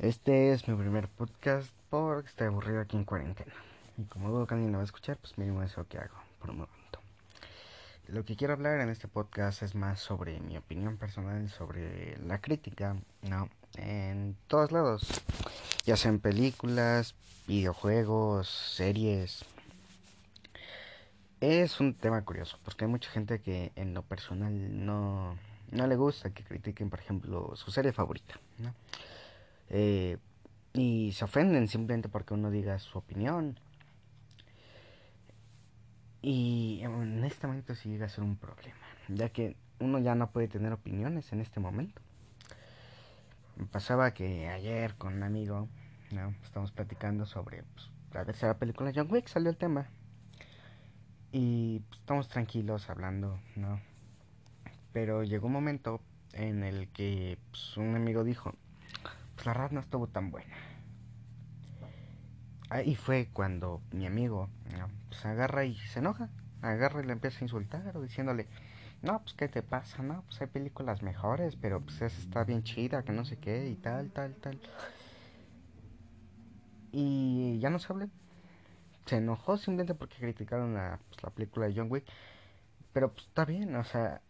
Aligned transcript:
Este 0.00 0.52
es 0.52 0.66
mi 0.66 0.74
primer 0.76 1.08
podcast 1.08 1.70
porque 1.90 2.30
estoy 2.30 2.46
aburrido 2.46 2.80
aquí 2.80 2.96
en 2.96 3.04
cuarentena. 3.04 3.52
Y 3.98 4.04
como 4.04 4.30
dudo 4.30 4.46
que 4.46 4.54
alguien 4.54 4.72
lo 4.72 4.78
va 4.78 4.82
a 4.82 4.86
escuchar, 4.86 5.18
pues 5.18 5.36
mínimo 5.36 5.62
eso 5.62 5.86
que 5.86 5.98
hago 5.98 6.14
por 6.38 6.48
un 6.48 6.56
momento. 6.56 7.00
Lo 8.08 8.24
que 8.24 8.34
quiero 8.34 8.54
hablar 8.54 8.80
en 8.80 8.88
este 8.88 9.08
podcast 9.08 9.62
es 9.62 9.74
más 9.74 10.00
sobre 10.00 10.40
mi 10.40 10.56
opinión 10.56 10.96
personal 10.96 11.50
sobre 11.50 12.16
la 12.24 12.40
crítica, 12.40 12.96
¿no? 13.28 13.50
En 13.76 14.38
todos 14.46 14.72
lados. 14.72 15.06
Ya 15.84 15.98
sean 15.98 16.18
películas, 16.18 17.14
videojuegos, 17.46 18.48
series. 18.48 19.44
Es 21.42 21.78
un 21.78 21.92
tema 21.92 22.24
curioso 22.24 22.58
porque 22.64 22.86
hay 22.86 22.90
mucha 22.90 23.10
gente 23.10 23.42
que 23.42 23.70
en 23.76 23.92
lo 23.92 24.00
personal 24.00 24.82
no, 24.86 25.36
no 25.70 25.86
le 25.86 25.96
gusta 25.96 26.30
que 26.30 26.42
critiquen, 26.42 26.88
por 26.88 27.00
ejemplo, 27.00 27.54
su 27.54 27.70
serie 27.70 27.92
favorita, 27.92 28.40
¿no? 28.56 28.72
Eh, 29.70 30.18
y 30.72 31.12
se 31.12 31.24
ofenden 31.24 31.68
simplemente 31.68 32.08
porque 32.08 32.34
uno 32.34 32.50
diga 32.50 32.78
su 32.78 32.98
opinión. 32.98 33.58
Y 36.22 36.82
honestamente 36.86 37.74
sí 37.74 37.88
llega 37.88 38.06
a 38.06 38.10
ser 38.10 38.24
un 38.24 38.36
problema, 38.36 38.76
ya 39.08 39.30
que 39.30 39.56
uno 39.78 39.98
ya 39.98 40.14
no 40.14 40.30
puede 40.30 40.48
tener 40.48 40.72
opiniones 40.72 41.32
en 41.32 41.40
este 41.40 41.60
momento. 41.60 42.02
Me 43.56 43.66
pasaba 43.66 44.12
que 44.12 44.48
ayer 44.48 44.96
con 44.96 45.14
un 45.14 45.22
amigo, 45.22 45.68
¿no? 46.12 46.34
Estamos 46.42 46.72
platicando 46.72 47.24
sobre 47.24 47.62
pues, 47.62 47.90
la 48.12 48.24
tercera 48.24 48.58
película 48.58 48.92
John 48.94 49.08
Wick, 49.10 49.28
salió 49.28 49.50
el 49.50 49.56
tema. 49.56 49.88
Y 51.32 51.80
pues, 51.80 52.00
estamos 52.00 52.28
tranquilos 52.28 52.90
hablando, 52.90 53.40
¿no? 53.56 53.80
Pero 54.92 55.24
llegó 55.24 55.46
un 55.46 55.54
momento 55.54 56.00
en 56.32 56.64
el 56.64 56.88
que 56.88 57.38
pues, 57.50 57.76
un 57.76 57.96
amigo 57.96 58.24
dijo, 58.24 58.54
la 59.46 59.52
verdad 59.52 59.70
no 59.70 59.80
estuvo 59.80 60.06
tan 60.06 60.30
buena. 60.30 60.56
Ahí 62.68 62.94
fue 62.94 63.28
cuando 63.32 63.80
mi 63.92 64.06
amigo 64.06 64.48
¿no? 64.78 64.88
pues 65.08 65.24
agarra 65.26 65.64
y 65.64 65.74
se 65.74 65.98
enoja, 65.98 66.28
agarra 66.62 67.02
y 67.02 67.06
le 67.06 67.12
empieza 67.12 67.40
a 67.40 67.44
insultar 67.44 67.96
o 67.96 68.02
diciéndole, 68.02 68.46
no, 69.02 69.20
pues 69.22 69.34
qué 69.34 69.48
te 69.48 69.62
pasa, 69.62 70.02
no, 70.02 70.22
pues 70.22 70.40
hay 70.40 70.46
películas 70.46 71.02
mejores, 71.02 71.56
pero 71.56 71.80
pues 71.80 71.96
esa 72.02 72.20
está 72.20 72.44
bien 72.44 72.62
chida, 72.62 73.02
que 73.02 73.12
no 73.12 73.24
sé 73.24 73.38
qué 73.38 73.68
y 73.68 73.74
tal, 73.74 74.10
tal, 74.10 74.34
tal. 74.36 74.60
Y 76.92 77.58
ya 77.60 77.70
no 77.70 77.78
se 77.78 77.92
hablé. 77.92 78.08
Se 79.06 79.16
enojó 79.16 79.56
simplemente 79.56 79.94
porque 79.94 80.16
criticaron 80.16 80.74
la, 80.74 81.00
pues, 81.08 81.22
la 81.22 81.30
película 81.30 81.66
de 81.66 81.74
John 81.74 81.90
Wick. 81.90 82.04
Pero 82.92 83.12
pues 83.12 83.26
está 83.26 83.44
bien, 83.44 83.74
o 83.76 83.84
sea, 83.84 84.20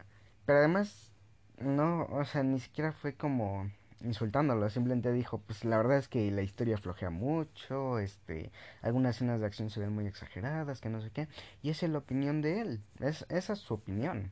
pero 0.45 0.59
además 0.59 1.11
no, 1.57 2.05
o 2.05 2.23
sea, 2.25 2.43
ni 2.43 2.59
siquiera 2.59 2.91
fue 2.93 3.13
como 3.15 3.69
insultándolo, 4.03 4.69
simplemente 4.69 5.11
dijo, 5.11 5.39
pues 5.39 5.65
la 5.65 5.77
verdad 5.77 5.97
es 5.97 6.07
que 6.07 6.29
la 6.31 6.41
historia 6.41 6.77
flojea 6.77 7.09
mucho, 7.09 7.99
este, 7.99 8.51
algunas 8.81 9.15
escenas 9.15 9.39
de 9.39 9.45
acción 9.45 9.69
se 9.69 9.79
ven 9.79 9.93
muy 9.93 10.07
exageradas, 10.07 10.81
que 10.81 10.89
no 10.89 11.01
sé 11.01 11.09
qué, 11.11 11.27
y 11.61 11.69
esa 11.69 11.85
es 11.85 11.91
la 11.91 11.99
opinión 11.99 12.41
de 12.41 12.61
él, 12.61 12.81
es, 12.99 13.25
esa 13.29 13.53
es 13.53 13.59
su 13.59 13.73
opinión. 13.73 14.31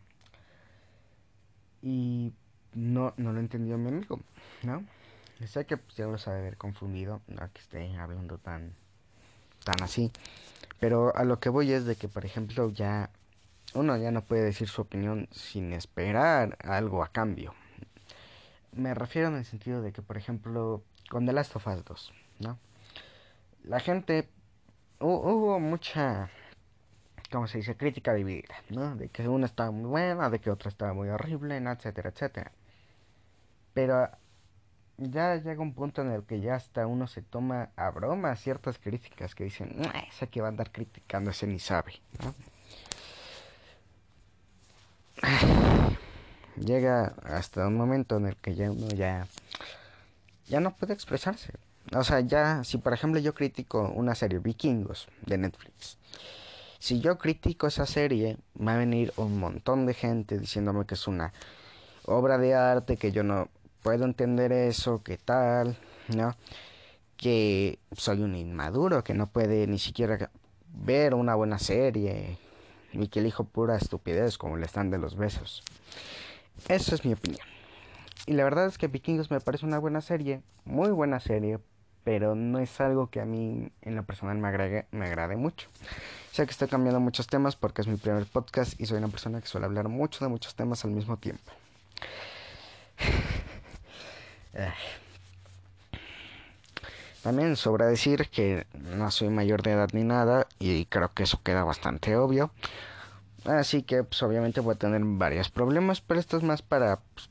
Y 1.81 2.33
no, 2.73 3.13
no 3.17 3.31
lo 3.31 3.39
entendió 3.39 3.77
mi 3.77 3.89
amigo, 3.89 4.19
¿no? 4.63 4.83
Sé 5.45 5.65
que 5.65 5.77
pues, 5.77 5.95
ya 5.95 6.05
lo 6.05 6.17
sabe 6.17 6.39
haber 6.39 6.57
confundido, 6.57 7.21
no 7.27 7.49
que 7.53 7.61
esté 7.61 7.95
hablando 7.97 8.37
tan, 8.37 8.73
tan 9.63 9.81
así, 9.81 10.11
pero 10.79 11.15
a 11.15 11.23
lo 11.23 11.39
que 11.39 11.49
voy 11.49 11.71
es 11.71 11.85
de 11.85 11.95
que, 11.95 12.09
por 12.09 12.25
ejemplo, 12.25 12.69
ya 12.69 13.09
uno 13.73 13.95
ya 13.97 14.11
no 14.11 14.21
puede 14.23 14.43
decir 14.43 14.67
su 14.67 14.81
opinión 14.81 15.27
sin 15.31 15.73
esperar 15.73 16.57
algo 16.63 17.03
a 17.03 17.09
cambio, 17.09 17.53
me 18.73 18.93
refiero 18.93 19.27
en 19.29 19.35
el 19.35 19.45
sentido 19.45 19.81
de 19.81 19.91
que, 19.91 20.01
por 20.01 20.17
ejemplo, 20.17 20.83
con 21.09 21.25
The 21.25 21.33
Last 21.33 21.55
of 21.55 21.67
Us 21.67 21.83
2, 21.85 22.13
¿no? 22.39 22.59
La 23.63 23.79
gente, 23.79 24.29
hubo 24.99 25.59
mucha, 25.59 26.29
¿cómo 27.31 27.47
se 27.47 27.59
dice? 27.59 27.75
Crítica 27.75 28.13
dividida, 28.13 28.55
¿no? 28.69 28.95
De 28.95 29.09
que 29.09 29.27
una 29.27 29.45
estaba 29.45 29.71
muy 29.71 29.89
buena, 29.89 30.29
de 30.29 30.39
que 30.39 30.49
otra 30.49 30.69
estaba 30.69 30.93
muy 30.93 31.09
horrible, 31.09 31.57
etcétera, 31.57 32.09
etcétera. 32.09 32.51
Pero 33.73 34.09
ya 34.97 35.35
llega 35.35 35.61
un 35.61 35.73
punto 35.73 36.01
en 36.01 36.11
el 36.11 36.23
que 36.23 36.41
ya 36.41 36.55
hasta 36.55 36.85
uno 36.85 37.07
se 37.07 37.21
toma 37.21 37.69
a 37.75 37.89
broma 37.89 38.35
ciertas 38.35 38.77
críticas 38.77 39.35
que 39.35 39.45
dicen, 39.45 39.81
ese 40.07 40.27
que 40.27 40.41
va 40.41 40.47
a 40.47 40.49
andar 40.49 40.71
criticando, 40.71 41.31
ese 41.31 41.47
ni 41.47 41.59
sabe, 41.59 41.93
¿no? 42.23 42.33
Llega 46.57 47.13
hasta 47.23 47.67
un 47.67 47.75
momento 47.75 48.17
en 48.17 48.27
el 48.27 48.35
que 48.35 48.55
ya 48.55 48.71
uno 48.71 48.89
ya 48.89 49.27
ya 50.47 50.59
no 50.59 50.75
puede 50.75 50.93
expresarse. 50.93 51.53
O 51.93 52.03
sea, 52.03 52.19
ya 52.19 52.63
si 52.63 52.77
por 52.77 52.93
ejemplo 52.93 53.19
yo 53.19 53.33
critico 53.33 53.91
una 53.95 54.15
serie 54.15 54.39
Vikingos 54.39 55.07
de 55.25 55.37
Netflix. 55.37 55.97
Si 56.79 57.01
yo 57.01 57.17
critico 57.17 57.67
esa 57.67 57.85
serie, 57.85 58.37
va 58.55 58.75
a 58.75 58.77
venir 58.77 59.11
un 59.17 59.37
montón 59.37 59.85
de 59.85 59.93
gente 59.93 60.39
diciéndome 60.39 60.85
que 60.85 60.95
es 60.95 61.07
una 61.07 61.33
obra 62.05 62.37
de 62.37 62.55
arte, 62.55 62.97
que 62.97 63.11
yo 63.11 63.23
no 63.23 63.49
puedo 63.83 64.05
entender 64.05 64.51
eso, 64.53 65.03
que 65.03 65.17
tal, 65.17 65.77
¿no? 66.07 66.35
Que 67.17 67.79
soy 67.91 68.21
un 68.21 68.35
inmaduro, 68.35 69.03
que 69.03 69.13
no 69.13 69.27
puede 69.27 69.67
ni 69.67 69.77
siquiera 69.77 70.31
ver 70.73 71.15
una 71.15 71.35
buena 71.35 71.59
serie, 71.59 72.37
y 72.93 73.07
que 73.07 73.19
elijo 73.19 73.43
pura 73.43 73.75
estupidez 73.75 74.37
como 74.37 74.57
le 74.57 74.65
están 74.65 74.89
de 74.89 74.97
los 74.97 75.15
besos. 75.15 75.63
Esa 76.67 76.95
es 76.95 77.05
mi 77.05 77.13
opinión. 77.13 77.45
Y 78.25 78.33
la 78.33 78.43
verdad 78.43 78.67
es 78.67 78.77
que 78.77 78.87
Vikingos 78.87 79.31
me 79.31 79.39
parece 79.39 79.65
una 79.65 79.79
buena 79.79 80.01
serie, 80.01 80.41
muy 80.65 80.89
buena 80.89 81.19
serie, 81.19 81.59
pero 82.03 82.35
no 82.35 82.59
es 82.59 82.79
algo 82.81 83.09
que 83.09 83.21
a 83.21 83.25
mí 83.25 83.71
en 83.81 83.95
lo 83.95 84.03
personal 84.03 84.37
me, 84.37 84.47
agregue, 84.47 84.85
me 84.91 85.05
agrade 85.05 85.35
mucho. 85.35 85.67
Sé 86.31 86.45
que 86.45 86.51
estoy 86.51 86.67
cambiando 86.67 86.99
muchos 86.99 87.27
temas 87.27 87.55
porque 87.55 87.81
es 87.81 87.87
mi 87.87 87.95
primer 87.97 88.25
podcast 88.25 88.79
y 88.79 88.85
soy 88.85 88.97
una 88.97 89.07
persona 89.07 89.41
que 89.41 89.47
suele 89.47 89.65
hablar 89.65 89.89
mucho 89.89 90.23
de 90.23 90.29
muchos 90.29 90.55
temas 90.55 90.85
al 90.85 90.91
mismo 90.91 91.17
tiempo. 91.17 91.51
También 97.23 97.55
sobra 97.55 97.85
decir 97.85 98.29
que 98.29 98.65
no 98.73 99.11
soy 99.11 99.29
mayor 99.29 99.61
de 99.61 99.71
edad 99.71 99.89
ni 99.93 100.03
nada 100.03 100.47
y 100.57 100.85
creo 100.85 101.11
que 101.13 101.23
eso 101.23 101.41
queda 101.43 101.63
bastante 101.63 102.15
obvio. 102.15 102.51
Así 103.45 103.83
que 103.83 104.03
pues 104.03 104.21
obviamente 104.23 104.59
voy 104.61 104.75
a 104.75 104.77
tener 104.77 105.01
varios 105.03 105.49
problemas, 105.49 106.01
pero 106.01 106.19
esto 106.19 106.37
es 106.37 106.43
más 106.43 106.61
para 106.61 106.99
pues, 107.13 107.29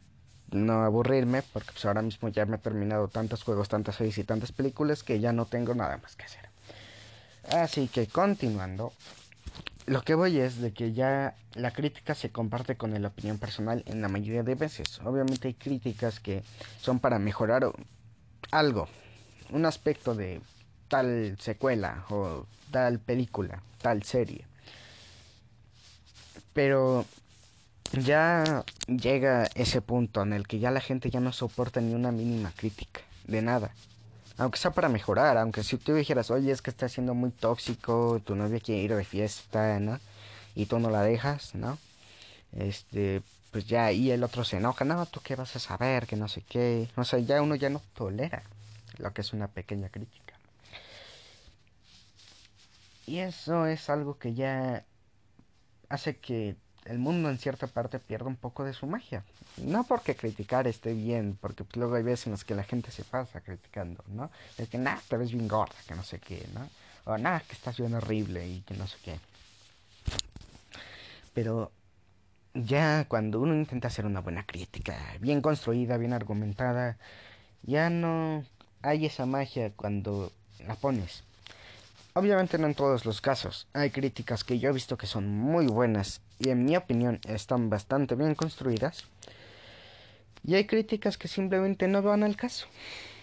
no 0.51 0.83
aburrirme, 0.85 1.43
porque 1.53 1.73
pues 1.73 1.85
ahora 1.85 2.03
mismo 2.03 2.29
ya 2.29 2.47
me 2.47 2.57
he 2.57 2.59
terminado 2.59 3.09
tantos 3.09 3.43
juegos, 3.43 3.69
tantas 3.69 3.97
series 3.97 4.19
y 4.19 4.25
tantas 4.25 4.53
películas 4.53 5.03
que 5.03 5.21
ya 5.21 5.33
no 5.33 5.45
tengo 5.45 5.75
nada 5.75 5.99
más 5.99 6.17
que 6.17 6.25
hacer. 6.25 6.49
Así 7.51 7.89
que 7.89 8.07
continuando, 8.07 8.93
lo 9.87 10.03
que 10.03 10.15
voy 10.15 10.39
es 10.39 10.61
de 10.61 10.73
que 10.73 10.93
ya 10.93 11.35
la 11.55 11.71
crítica 11.71 12.15
se 12.15 12.31
comparte 12.31 12.77
con 12.77 13.01
la 13.01 13.09
opinión 13.09 13.39
personal 13.39 13.83
en 13.87 14.03
la 14.03 14.09
mayoría 14.09 14.43
de 14.43 14.55
veces. 14.55 15.01
Obviamente 15.05 15.49
hay 15.49 15.55
críticas 15.55 16.21
que 16.21 16.43
son 16.81 17.01
para 17.01 17.19
mejorar 17.19 17.71
algo, 18.51 18.89
un 19.51 19.65
aspecto 19.65 20.15
de 20.15 20.41
tal 20.89 21.37
secuela 21.39 22.05
o 22.11 22.47
tal 22.71 22.99
película, 22.99 23.63
tal 23.81 24.03
serie. 24.03 24.47
Pero 26.59 27.07
ya 27.93 28.65
llega 28.89 29.49
ese 29.55 29.81
punto 29.81 30.23
en 30.23 30.33
el 30.33 30.49
que 30.49 30.59
ya 30.59 30.73
la 30.73 30.81
gente 30.81 31.09
ya 31.09 31.21
no 31.21 31.33
soporta 31.33 31.81
ni 31.81 31.95
una 31.95 32.11
mínima 32.11 32.51
crítica, 32.51 33.03
de 33.29 33.43
nada. 33.43 33.71
Aunque 34.39 34.59
sea 34.59 34.73
para 34.73 34.89
mejorar, 34.89 35.39
aunque 35.39 35.63
si 35.63 35.77
tú 35.77 35.95
dijeras, 35.95 36.33
oye, 36.33 36.51
es 36.51 36.61
que 36.61 36.71
está 36.71 36.89
siendo 36.89 37.15
muy 37.15 37.31
tóxico, 37.31 38.21
tu 38.25 38.35
novia 38.35 38.59
quiere 38.59 38.83
ir 38.83 38.93
de 38.93 39.05
fiesta, 39.05 39.79
¿no? 39.79 40.01
Y 40.57 40.67
tú 40.67 40.81
no 40.81 40.91
la 40.91 41.03
dejas, 41.03 41.55
¿no? 41.55 41.79
Este, 42.51 43.23
pues 43.53 43.69
ya, 43.69 43.93
y 43.93 44.11
el 44.11 44.25
otro 44.25 44.43
se 44.43 44.57
enoja, 44.57 44.85
no, 44.85 45.07
tú 45.07 45.21
qué 45.23 45.37
vas 45.37 45.55
a 45.55 45.61
saber, 45.61 46.09
que 46.09 46.17
no 46.17 46.27
sé 46.27 46.43
qué. 46.43 46.89
O 46.97 47.05
sea, 47.05 47.21
ya 47.21 47.41
uno 47.41 47.55
ya 47.55 47.71
no 47.71 47.81
tolera 47.95 48.43
lo 48.97 49.13
que 49.13 49.21
es 49.21 49.33
una 49.33 49.47
pequeña 49.47 49.91
crítica. 49.91 50.35
Y 53.07 53.19
eso 53.19 53.67
es 53.67 53.89
algo 53.89 54.19
que 54.19 54.35
ya 54.35 54.85
hace 55.89 56.17
que 56.17 56.57
el 56.85 56.99
mundo 56.99 57.29
en 57.29 57.39
cierta 57.39 57.67
parte 57.67 57.99
pierda 57.99 58.27
un 58.27 58.37
poco 58.37 58.65
de 58.65 58.73
su 58.73 58.87
magia. 58.87 59.23
No 59.59 59.85
porque 59.85 60.15
criticar 60.15 60.67
esté 60.67 60.95
bien, 60.95 61.37
porque 61.41 61.65
pues, 61.65 61.77
luego 61.77 61.97
hay 61.97 62.03
veces 62.03 62.27
en 62.27 62.33
las 62.33 62.45
que 62.45 62.55
la 62.55 62.65
gente 62.65 62.91
se 62.91 63.05
pasa 63.05 63.41
criticando, 63.41 64.03
¿no? 64.09 64.31
Es 64.57 64.69
que, 64.69 64.79
nada, 64.79 65.01
te 65.09 65.17
ves 65.17 65.33
bien 65.33 65.49
gorda, 65.49 65.75
que 65.87 65.95
no 65.95 66.03
sé 66.03 66.19
qué, 66.19 66.47
¿no? 66.55 66.69
O 67.05 67.19
nada, 67.19 67.41
que 67.41 67.53
estás 67.53 67.77
bien 67.79 67.95
horrible 67.95 68.47
y 68.49 68.61
que 68.63 68.75
no 68.75 68.87
sé 68.87 68.97
qué. 69.05 69.21
Pero 71.35 71.73
ya 72.55 73.07
cuando 73.07 73.41
uno 73.41 73.55
intenta 73.55 73.89
hacer 73.89 74.07
una 74.07 74.21
buena 74.21 74.45
crítica, 74.45 74.99
bien 75.21 75.41
construida, 75.41 75.97
bien 75.97 76.13
argumentada, 76.13 76.99
ya 77.63 77.91
no 77.91 78.45
hay 78.83 79.07
esa 79.07 79.27
magia 79.27 79.73
cuando 79.75 80.33
la 80.67 80.75
pones. 80.75 81.25
Obviamente 82.19 82.59
no 82.59 82.67
en 82.67 82.75
todos 82.75 83.05
los 83.05 83.21
casos. 83.21 83.69
Hay 83.75 83.91
críticas 83.91 84.43
que 84.43 84.59
yo 84.59 84.71
he 84.71 84.73
visto 84.73 84.99
que 84.99 85.07
son 85.07 85.29
muy 85.29 85.69
buenas 85.69 86.21
y 86.41 86.49
en 86.49 86.65
mi 86.65 86.77
opinión 86.77 87.21
están 87.29 87.71
bastante 87.71 88.17
bien 88.17 88.35
construidas. 88.35 89.05
Y 90.43 90.57
hay 90.57 90.67
críticas 90.67 91.17
que 91.17 91.29
simplemente 91.29 91.87
no 91.87 92.03
van 92.03 92.25
al 92.25 92.35
caso. 92.35 92.67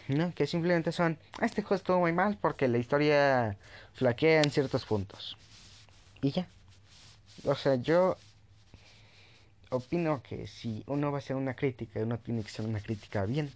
¿no? 0.07 0.33
Que 0.33 0.47
simplemente 0.47 0.93
son, 0.93 1.19
este 1.41 1.61
juego 1.61 1.75
estuvo 1.75 1.99
muy 1.99 2.13
mal 2.13 2.37
porque 2.39 2.69
la 2.69 2.77
historia 2.77 3.57
flaquea 3.95 4.41
en 4.41 4.49
ciertos 4.49 4.85
puntos. 4.85 5.35
Y 6.21 6.31
ya. 6.31 6.47
O 7.43 7.55
sea, 7.55 7.75
yo 7.75 8.15
opino 9.71 10.23
que 10.23 10.47
si 10.47 10.85
uno 10.87 11.11
va 11.11 11.17
a 11.17 11.19
hacer 11.19 11.35
una 11.35 11.53
crítica, 11.53 11.99
uno 11.99 12.17
tiene 12.17 12.43
que 12.43 12.47
hacer 12.47 12.65
una 12.65 12.79
crítica 12.79 13.25
bien. 13.25 13.51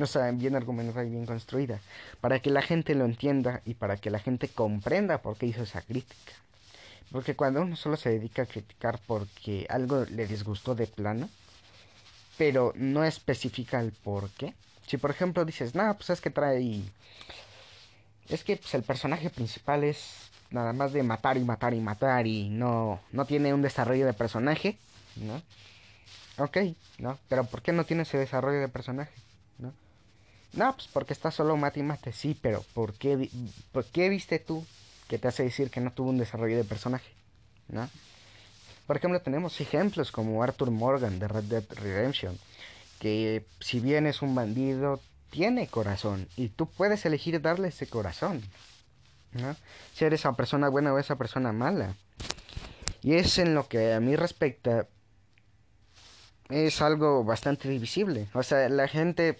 O 0.00 0.06
sea, 0.06 0.30
bien 0.30 0.54
argumentada 0.54 1.04
y 1.04 1.10
bien 1.10 1.26
construida. 1.26 1.80
Para 2.20 2.40
que 2.40 2.50
la 2.50 2.62
gente 2.62 2.94
lo 2.94 3.04
entienda 3.04 3.62
y 3.64 3.74
para 3.74 3.96
que 3.96 4.10
la 4.10 4.18
gente 4.18 4.48
comprenda 4.48 5.18
por 5.18 5.36
qué 5.36 5.46
hizo 5.46 5.62
esa 5.62 5.82
crítica. 5.82 6.32
Porque 7.10 7.34
cuando 7.34 7.62
uno 7.62 7.74
solo 7.76 7.96
se 7.96 8.10
dedica 8.10 8.42
a 8.42 8.46
criticar 8.46 9.00
porque 9.06 9.66
algo 9.70 10.04
le 10.04 10.26
disgustó 10.26 10.74
de 10.74 10.86
plano, 10.86 11.28
pero 12.36 12.72
no 12.76 13.04
especifica 13.04 13.80
el 13.80 13.92
por 13.92 14.30
qué. 14.30 14.54
Si 14.86 14.96
por 14.98 15.10
ejemplo 15.10 15.44
dices, 15.44 15.74
no, 15.74 15.94
pues 15.94 16.10
es 16.10 16.20
que 16.20 16.30
trae... 16.30 16.82
Es 18.28 18.44
que 18.44 18.56
pues, 18.56 18.74
el 18.74 18.82
personaje 18.82 19.30
principal 19.30 19.84
es 19.84 20.30
nada 20.50 20.72
más 20.72 20.92
de 20.92 21.02
matar 21.02 21.36
y 21.36 21.44
matar 21.44 21.74
y 21.74 21.80
matar 21.80 22.26
y 22.26 22.48
no, 22.50 23.00
no 23.12 23.24
tiene 23.24 23.52
un 23.54 23.62
desarrollo 23.62 24.06
de 24.06 24.12
personaje, 24.12 24.78
¿no? 25.16 25.42
Ok, 26.42 26.58
¿no? 26.98 27.18
Pero 27.28 27.44
¿por 27.44 27.62
qué 27.62 27.72
no 27.72 27.84
tiene 27.84 28.02
ese 28.02 28.18
desarrollo 28.18 28.60
de 28.60 28.68
personaje? 28.68 29.12
¿No? 30.52 30.74
Pues 30.74 30.88
porque 30.88 31.12
está 31.12 31.30
solo 31.30 31.56
mate 31.56 31.80
y 31.80 31.82
mate, 31.82 32.12
sí, 32.12 32.38
pero 32.40 32.64
¿por 32.74 32.94
qué, 32.94 33.30
¿por 33.72 33.84
qué 33.84 34.08
viste 34.08 34.38
tú 34.38 34.64
que 35.06 35.18
te 35.18 35.28
hace 35.28 35.42
decir 35.42 35.70
que 35.70 35.80
no 35.80 35.92
tuvo 35.92 36.10
un 36.10 36.18
desarrollo 36.18 36.56
de 36.56 36.64
personaje? 36.64 37.12
¿No? 37.68 37.88
Por 38.86 38.96
ejemplo, 38.96 39.20
tenemos 39.20 39.60
ejemplos 39.60 40.10
como 40.10 40.42
Arthur 40.42 40.70
Morgan 40.70 41.18
de 41.18 41.28
Red 41.28 41.44
Dead 41.44 41.64
Redemption, 41.70 42.38
que 42.98 43.44
si 43.60 43.80
bien 43.80 44.06
es 44.06 44.22
un 44.22 44.34
bandido, 44.34 45.00
tiene 45.30 45.66
corazón 45.66 46.26
y 46.36 46.48
tú 46.48 46.66
puedes 46.66 47.04
elegir 47.04 47.40
darle 47.42 47.68
ese 47.68 47.86
corazón. 47.86 48.42
¿no? 49.32 49.54
Si 49.92 50.04
eres 50.04 50.20
esa 50.20 50.32
persona 50.32 50.68
buena 50.68 50.92
o 50.92 50.98
esa 50.98 51.16
persona 51.16 51.52
mala. 51.52 51.94
Y 53.02 53.14
es 53.14 53.38
en 53.38 53.54
lo 53.54 53.68
que 53.68 53.92
a 53.92 54.00
mí 54.00 54.16
respecta, 54.16 54.88
es 56.48 56.80
algo 56.80 57.24
bastante 57.24 57.68
divisible. 57.68 58.28
O 58.34 58.42
sea, 58.42 58.68
la 58.68 58.88
gente, 58.88 59.38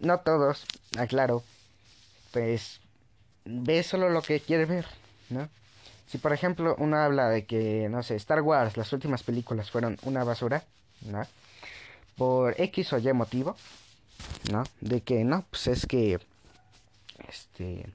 no 0.00 0.20
todos, 0.20 0.66
aclaro, 0.98 1.42
pues 2.32 2.80
ve 3.44 3.82
solo 3.82 4.10
lo 4.10 4.22
que 4.22 4.40
quiere 4.40 4.64
ver, 4.64 4.86
¿no? 5.30 5.48
Si 6.06 6.18
por 6.18 6.32
ejemplo 6.32 6.76
uno 6.78 6.96
habla 6.98 7.28
de 7.28 7.46
que, 7.46 7.88
no 7.88 8.02
sé, 8.02 8.16
Star 8.16 8.42
Wars, 8.42 8.76
las 8.76 8.92
últimas 8.92 9.22
películas 9.22 9.70
fueron 9.70 9.98
una 10.02 10.24
basura, 10.24 10.64
¿no? 11.02 11.22
Por 12.16 12.60
X 12.60 12.92
o 12.92 12.98
Y 12.98 13.12
motivo, 13.12 13.56
¿no? 14.50 14.64
De 14.80 15.00
que 15.00 15.24
no, 15.24 15.44
pues 15.50 15.66
es 15.66 15.86
que, 15.86 16.20
este, 17.28 17.86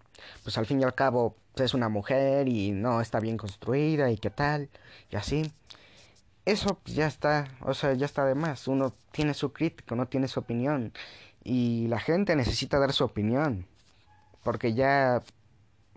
pues 0.43 0.57
al 0.57 0.65
fin 0.65 0.81
y 0.81 0.83
al 0.83 0.93
cabo 0.93 1.35
pues, 1.53 1.65
es 1.65 1.73
una 1.73 1.89
mujer 1.89 2.47
y 2.47 2.71
no 2.71 3.01
está 3.01 3.19
bien 3.19 3.37
construida 3.37 4.11
y 4.11 4.17
qué 4.17 4.29
tal, 4.29 4.69
y 5.09 5.15
así. 5.15 5.51
Eso 6.43 6.79
pues, 6.83 6.95
ya 6.95 7.07
está, 7.07 7.47
o 7.61 7.73
sea, 7.73 7.93
ya 7.93 8.05
está 8.05 8.25
de 8.25 8.35
más. 8.35 8.67
Uno 8.67 8.93
tiene 9.11 9.33
su 9.33 9.53
crítico, 9.53 9.95
no 9.95 10.07
tiene 10.07 10.27
su 10.27 10.39
opinión. 10.39 10.91
Y 11.43 11.87
la 11.87 11.99
gente 11.99 12.35
necesita 12.35 12.79
dar 12.79 12.93
su 12.93 13.03
opinión. 13.03 13.65
Porque 14.43 14.73
ya 14.73 15.21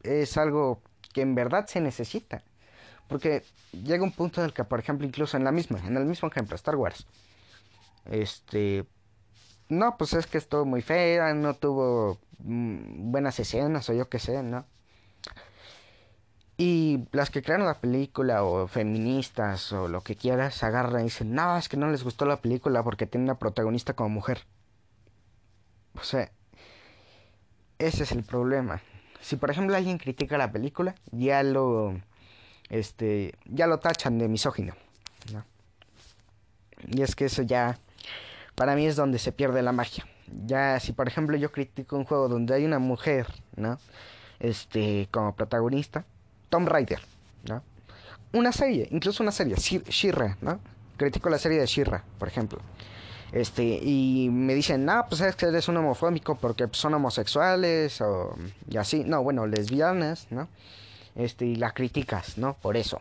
es 0.03 0.37
algo 0.37 0.83
que 1.13 1.23
en 1.23 1.35
verdad 1.35 1.67
se 1.67 1.81
necesita. 1.81 2.43
Porque 3.09 3.43
llega 3.73 4.03
un 4.03 4.13
punto 4.13 4.41
en 4.41 4.47
el 4.47 4.53
que, 4.53 4.65
por 4.65 4.81
ejemplo, 4.81 5.07
incluso 5.07 5.37
en 5.37 5.45
la 5.45 5.53
misma, 5.53 5.81
en 5.87 5.97
el 5.97 6.05
mismo 6.05 6.29
ejemplo, 6.29 6.57
Star 6.57 6.77
Wars. 6.77 7.07
Este. 8.07 8.85
No, 9.69 9.97
pues 9.97 10.13
es 10.13 10.27
que 10.27 10.39
estuvo 10.39 10.65
muy 10.65 10.83
fea, 10.83 11.33
no 11.35 11.55
tuvo 11.55 12.19
mm, 12.39 13.11
buenas 13.11 13.39
escenas 13.41 13.89
o 13.89 13.95
yo 13.95 14.09
qué 14.09 14.19
sé, 14.19 14.43
¿no? 14.43 14.67
Y 16.57 17.09
las 17.11 17.31
que 17.31 17.43
crearon 17.43 17.67
la 17.67 17.81
película 17.81 18.45
o 18.45 18.69
feministas 18.69 19.73
o 19.73 19.89
lo 19.89 20.03
que 20.03 20.15
quieras 20.15 20.63
agarran 20.63 21.01
y 21.01 21.05
dicen, 21.05 21.35
no, 21.35 21.57
es 21.57 21.69
que 21.69 21.77
no 21.77 21.91
les 21.91 22.05
gustó 22.05 22.27
la 22.27 22.37
película 22.37 22.83
porque 22.83 23.07
tiene 23.07 23.25
una 23.25 23.39
protagonista 23.39 23.95
como 23.95 24.11
mujer. 24.11 24.45
O 25.95 26.03
sea, 26.03 26.31
ese 27.79 28.03
es 28.03 28.13
el 28.13 28.23
problema 28.25 28.81
si 29.25 29.37
por 29.37 29.51
ejemplo 29.51 29.75
alguien 29.75 29.97
critica 29.97 30.37
la 30.37 30.53
película, 30.53 30.95
ya 31.11 31.43
lo 31.43 31.99
este 32.69 33.35
ya 33.47 33.67
lo 33.67 33.79
tachan 33.79 34.19
de 34.19 34.29
misógino, 34.29 34.75
¿no? 35.33 35.47
Y 36.87 37.01
es 37.01 37.17
que 37.17 37.25
eso 37.25 37.41
ya 37.41 37.79
para 38.55 38.77
mí 38.77 38.85
es 38.85 38.97
donde 38.97 39.19
se 39.19 39.33
pierde 39.33 39.63
la 39.63 39.73
magia. 39.73 40.07
Ya 40.45 40.79
si 40.79 40.93
por 40.93 41.09
ejemplo 41.09 41.39
yo 41.39 41.53
critico 41.53 41.97
un 41.97 42.05
juego 42.05 42.29
donde 42.29 42.53
hay 42.53 42.67
una 42.67 42.79
mujer, 42.79 43.27
¿no? 43.57 43.79
Este 44.41 45.09
como 45.11 45.35
protagonista, 45.35 46.05
Tom 46.51 46.67
Raider, 46.67 47.01
¿no? 47.49 47.63
Una 48.35 48.53
serie, 48.53 48.89
incluso 48.91 49.23
una 49.23 49.33
serie, 49.33 49.55
Shira, 49.57 50.37
¿no? 50.43 50.61
Critico 50.99 51.31
la 51.31 51.39
serie 51.39 51.61
de 51.61 51.67
Shira, 51.67 52.05
por 52.19 52.29
ejemplo. 52.29 52.61
Este, 53.35 53.65
y 53.65 54.29
me 54.31 54.55
dicen, 54.55 54.85
no, 54.85 55.07
pues 55.09 55.21
es 55.21 55.35
que 55.35 55.47
eres 55.47 55.67
un 55.67 55.77
homofóbico 55.77 56.37
porque 56.37 56.69
son 56.71 56.95
homosexuales 56.95 58.01
o 58.01 58.37
y 58.71 58.77
así. 58.77 59.03
No, 59.03 59.25
bueno, 59.25 59.45
lesbianas, 59.49 60.29
¿no? 60.31 60.49
Este, 61.17 61.45
y 61.45 61.57
la 61.57 61.73
criticas, 61.75 62.39
¿no? 62.39 62.55
Por 62.55 62.77
eso. 62.77 63.01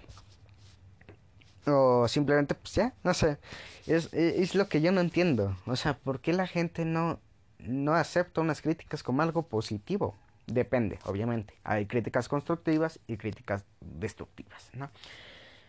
O 1.67 2.07
simplemente, 2.07 2.55
pues 2.55 2.73
ya, 2.73 2.93
no 3.03 3.13
sé. 3.13 3.37
Es, 3.85 4.11
es 4.11 4.55
lo 4.55 4.67
que 4.69 4.81
yo 4.81 4.91
no 4.91 5.01
entiendo. 5.01 5.55
O 5.67 5.75
sea, 5.75 5.99
¿por 5.99 6.19
qué 6.19 6.33
la 6.33 6.47
gente 6.47 6.83
no, 6.83 7.19
no 7.59 7.93
acepta 7.93 8.41
unas 8.41 8.63
críticas 8.63 9.03
como 9.03 9.21
algo 9.21 9.43
positivo? 9.43 10.17
Depende, 10.47 10.97
obviamente. 11.05 11.53
Hay 11.63 11.85
críticas 11.85 12.27
constructivas 12.27 12.99
y 13.05 13.17
críticas 13.17 13.65
destructivas, 13.81 14.71
¿no? 14.73 14.89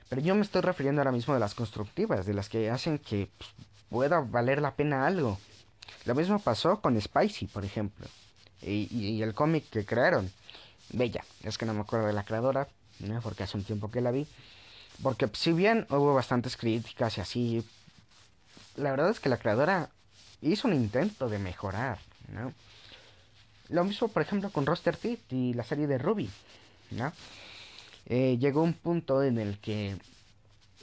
Pero 0.08 0.22
yo 0.22 0.34
me 0.34 0.40
estoy 0.40 0.62
refiriendo 0.62 1.02
ahora 1.02 1.12
mismo 1.12 1.34
de 1.34 1.40
las 1.40 1.54
constructivas, 1.54 2.24
de 2.24 2.32
las 2.32 2.48
que 2.48 2.70
hacen 2.70 2.98
que 2.98 3.28
pues, 3.36 3.50
pueda 3.90 4.20
valer 4.20 4.60
la 4.60 4.74
pena 4.74 5.06
algo. 5.06 5.38
Lo 6.04 6.14
mismo 6.14 6.38
pasó 6.38 6.80
con 6.80 7.00
Spicy, 7.00 7.46
por 7.46 7.64
ejemplo. 7.64 8.06
Y, 8.62 9.22
el 9.22 9.34
cómic 9.34 9.68
que 9.70 9.84
crearon. 9.84 10.30
Bella, 10.90 11.24
es 11.42 11.58
que 11.58 11.66
no 11.66 11.74
me 11.74 11.80
acuerdo 11.80 12.06
de 12.06 12.12
la 12.12 12.24
creadora, 12.24 12.68
porque 13.22 13.42
hace 13.42 13.56
un 13.56 13.64
tiempo 13.64 13.90
que 13.90 14.00
la 14.00 14.10
vi. 14.10 14.26
Porque 15.02 15.28
si 15.32 15.52
bien 15.52 15.86
hubo 15.90 16.14
bastantes 16.14 16.56
críticas 16.56 17.18
y 17.18 17.20
así, 17.20 17.66
la 18.76 18.90
verdad 18.90 19.10
es 19.10 19.20
que 19.20 19.28
la 19.28 19.38
creadora 19.38 19.90
hizo 20.40 20.68
un 20.68 20.74
intento 20.74 21.28
de 21.28 21.38
mejorar, 21.38 21.98
¿no? 22.28 22.52
Lo 23.70 23.84
mismo, 23.84 24.08
por 24.08 24.22
ejemplo, 24.22 24.50
con 24.50 24.66
Roster 24.66 24.96
Teeth 24.96 25.32
y 25.32 25.54
la 25.54 25.64
serie 25.64 25.86
de 25.86 25.98
Ruby, 25.98 26.30
¿no? 26.90 27.12
Eh, 28.06 28.36
llegó 28.38 28.62
un 28.62 28.74
punto 28.74 29.22
en 29.22 29.38
el 29.38 29.58
que 29.58 29.96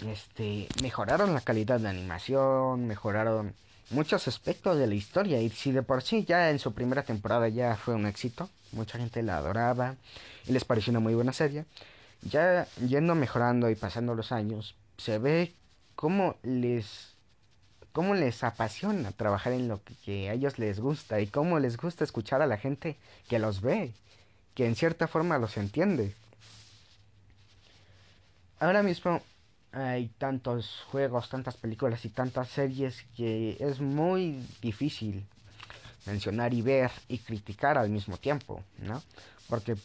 este, 0.02 0.68
mejoraron 0.82 1.34
la 1.34 1.42
calidad 1.42 1.80
de 1.80 1.90
animación, 1.90 2.88
mejoraron 2.88 3.54
muchos 3.92 4.28
aspectos 4.28 4.78
de 4.78 4.88
la 4.88 4.96
historia. 4.96 5.42
Y 5.42 5.50
si 5.50 5.72
de 5.72 5.84
por 5.84 6.02
sí 6.02 6.26
ya 6.26 6.50
en 6.50 6.60
su 6.60 6.74
primera 6.74 7.04
temporada 7.04 7.48
ya 7.50 7.76
fue 7.76 7.94
un 7.94 8.06
éxito, 8.06 8.50
mucha 8.72 8.98
gente 8.98 9.22
la 9.24 9.38
adoraba 9.38 9.96
y 10.48 10.54
les 10.54 10.66
pareció 10.66 10.92
una 10.92 11.00
muy 11.00 11.14
buena 11.14 11.34
serie, 11.34 11.66
ya 12.24 12.68
yendo 12.88 13.16
mejorando 13.16 13.70
y 13.70 13.76
pasando 13.76 14.16
los 14.16 14.32
años, 14.32 14.76
se 14.98 15.18
ve 15.18 15.54
cómo 15.96 16.36
les 16.44 17.12
cómo 17.92 18.16
les 18.16 18.44
apasiona 18.46 19.12
trabajar 19.12 19.52
en 19.52 19.68
lo 19.68 19.84
que, 19.84 19.94
que, 20.06 20.30
a 20.30 20.34
ellos 20.34 20.58
les 20.58 20.80
gusta 20.80 21.20
y 21.20 21.28
cómo 21.28 21.60
les 21.60 21.76
gusta 21.76 22.06
escuchar 22.06 22.42
a 22.42 22.48
la 22.48 22.58
gente 22.58 22.96
que 23.28 23.38
los 23.38 23.60
ve, 23.60 23.92
que 24.56 24.66
en 24.66 24.78
cierta 24.78 25.10
forma 25.10 25.38
los 25.38 25.58
entiende. 25.58 26.16
Ahora 28.62 28.82
mismo 28.82 29.22
hay 29.72 30.10
tantos 30.18 30.84
juegos, 30.92 31.30
tantas 31.30 31.56
películas 31.56 32.04
y 32.06 32.10
tantas 32.10 32.50
series 32.50 33.06
que 33.16 33.58
es 33.60 33.80
muy 33.80 34.46
difícil 34.62 35.26
mencionar 36.06 36.54
y 36.54 36.62
ver 36.62 36.92
y 37.08 37.20
criticar 37.20 37.78
al 37.78 37.90
mismo 37.90 38.18
tiempo, 38.18 38.64
¿no? 38.80 39.02
Porque 39.48 39.76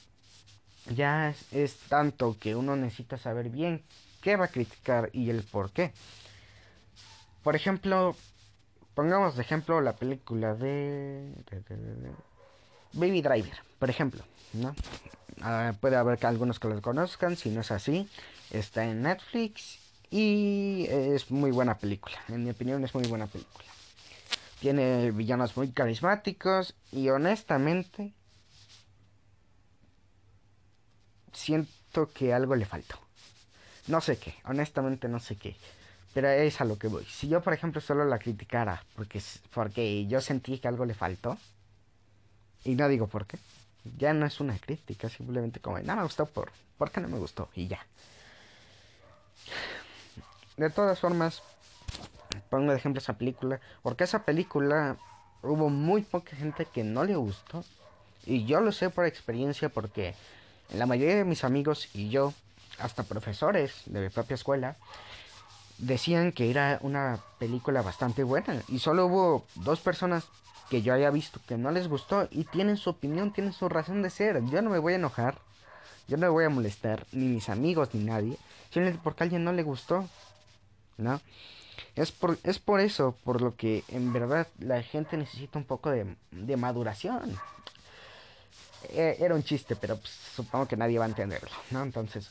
ya 0.94 1.34
es, 1.52 1.76
tanto 1.88 2.36
que 2.38 2.54
uno 2.54 2.76
necesita 2.76 3.18
saber 3.18 3.50
bien 3.50 3.82
qué 4.22 4.36
va 4.36 4.46
a 4.46 4.48
criticar 4.48 5.10
y 5.12 5.30
el 5.30 5.42
por 5.42 5.70
qué. 5.70 5.92
Por 7.42 7.54
ejemplo, 7.54 8.16
pongamos 8.94 9.36
de 9.36 9.42
ejemplo 9.42 9.80
la 9.80 9.94
película 9.94 10.54
de, 10.54 11.32
Baby 12.92 13.22
Driver, 13.22 13.56
por 13.78 13.90
ejemplo, 13.90 14.24
¿no? 14.54 14.74
Puede 15.80 15.96
haber 15.96 16.18
que 16.18 16.26
algunos 16.26 16.58
que 16.58 16.68
lo 16.68 16.80
conozcan, 16.80 17.36
si 17.36 17.50
no 17.50 17.60
es 17.60 17.70
así, 17.70 18.08
Está 18.50 18.84
en 18.84 19.02
Netflix 19.02 19.78
y 20.10 20.86
es 20.88 21.30
muy 21.30 21.50
buena 21.50 21.76
película. 21.78 22.16
En 22.28 22.44
mi 22.44 22.50
opinión 22.50 22.84
es 22.84 22.94
muy 22.94 23.06
buena 23.08 23.26
película. 23.26 23.66
Tiene 24.60 25.10
villanos 25.10 25.56
muy 25.56 25.70
carismáticos 25.72 26.74
y 26.92 27.08
honestamente 27.08 28.12
siento 31.32 32.10
que 32.12 32.32
algo 32.32 32.54
le 32.54 32.64
faltó. 32.66 32.98
No 33.88 34.00
sé 34.00 34.16
qué, 34.18 34.36
honestamente 34.44 35.08
no 35.08 35.20
sé 35.20 35.36
qué. 35.36 35.56
Pero 36.14 36.28
es 36.30 36.60
a 36.60 36.64
lo 36.64 36.78
que 36.78 36.88
voy. 36.88 37.04
Si 37.04 37.28
yo, 37.28 37.42
por 37.42 37.52
ejemplo, 37.52 37.80
solo 37.80 38.04
la 38.04 38.18
criticara 38.18 38.82
porque, 38.94 39.20
porque 39.52 40.06
yo 40.06 40.20
sentí 40.20 40.58
que 40.58 40.68
algo 40.68 40.86
le 40.86 40.94
faltó, 40.94 41.36
Y 42.64 42.74
no 42.74 42.88
digo 42.88 43.06
por 43.06 43.26
qué. 43.26 43.38
Ya 43.96 44.12
no 44.12 44.26
es 44.26 44.40
una 44.40 44.58
crítica, 44.58 45.08
simplemente 45.08 45.60
como, 45.60 45.78
no 45.78 45.96
me 45.96 46.02
gustó 46.02 46.26
por, 46.26 46.50
¿por 46.78 46.90
qué 46.90 47.00
no 47.00 47.08
me 47.08 47.18
gustó? 47.18 47.48
Y 47.54 47.68
ya. 47.68 47.84
De 50.56 50.70
todas 50.70 50.98
formas, 50.98 51.42
pongo 52.50 52.72
de 52.72 52.78
ejemplo 52.78 53.00
esa 53.00 53.14
película, 53.14 53.60
porque 53.82 54.04
esa 54.04 54.24
película 54.24 54.96
hubo 55.42 55.68
muy 55.68 56.02
poca 56.02 56.36
gente 56.36 56.66
que 56.66 56.84
no 56.84 57.04
le 57.04 57.16
gustó. 57.16 57.64
Y 58.24 58.44
yo 58.44 58.60
lo 58.60 58.72
sé 58.72 58.90
por 58.90 59.06
experiencia 59.06 59.68
porque 59.68 60.14
la 60.74 60.86
mayoría 60.86 61.16
de 61.16 61.24
mis 61.24 61.44
amigos 61.44 61.88
y 61.94 62.08
yo, 62.08 62.32
hasta 62.78 63.04
profesores 63.04 63.82
de 63.86 64.00
mi 64.00 64.08
propia 64.08 64.34
escuela, 64.34 64.76
decían 65.78 66.32
que 66.32 66.50
era 66.50 66.78
una 66.82 67.20
película 67.38 67.82
bastante 67.82 68.24
buena. 68.24 68.62
Y 68.68 68.78
solo 68.78 69.06
hubo 69.06 69.46
dos 69.54 69.80
personas 69.80 70.26
que 70.70 70.82
yo 70.82 70.94
haya 70.94 71.10
visto 71.10 71.40
que 71.46 71.56
no 71.56 71.70
les 71.70 71.88
gustó 71.88 72.28
y 72.30 72.44
tienen 72.44 72.76
su 72.76 72.90
opinión, 72.90 73.32
tienen 73.32 73.52
su 73.52 73.68
razón 73.68 74.02
de 74.02 74.10
ser. 74.10 74.44
Yo 74.46 74.62
no 74.62 74.70
me 74.70 74.78
voy 74.78 74.94
a 74.94 74.96
enojar, 74.96 75.38
yo 76.08 76.16
no 76.16 76.22
me 76.22 76.28
voy 76.28 76.44
a 76.44 76.50
molestar, 76.50 77.06
ni 77.12 77.26
mis 77.26 77.48
amigos, 77.48 77.90
ni 77.92 78.04
nadie, 78.04 78.36
simplemente 78.70 79.00
porque 79.02 79.22
a 79.22 79.24
alguien 79.24 79.44
no 79.44 79.52
le 79.52 79.62
gustó. 79.62 80.08
¿No? 80.98 81.20
Es 81.94 82.10
por, 82.10 82.38
es 82.42 82.58
por 82.58 82.80
eso, 82.80 83.14
por 83.22 83.42
lo 83.42 83.54
que 83.54 83.84
en 83.88 84.12
verdad 84.12 84.46
la 84.58 84.82
gente 84.82 85.16
necesita 85.16 85.58
un 85.58 85.64
poco 85.64 85.90
de, 85.90 86.16
de 86.30 86.56
maduración. 86.56 87.38
Eh, 88.90 89.16
era 89.20 89.34
un 89.34 89.42
chiste, 89.42 89.76
pero 89.76 89.96
pues, 89.96 90.10
supongo 90.10 90.66
que 90.66 90.76
nadie 90.76 90.98
va 90.98 91.06
a 91.06 91.08
entenderlo, 91.08 91.50
¿no? 91.70 91.82
Entonces, 91.82 92.28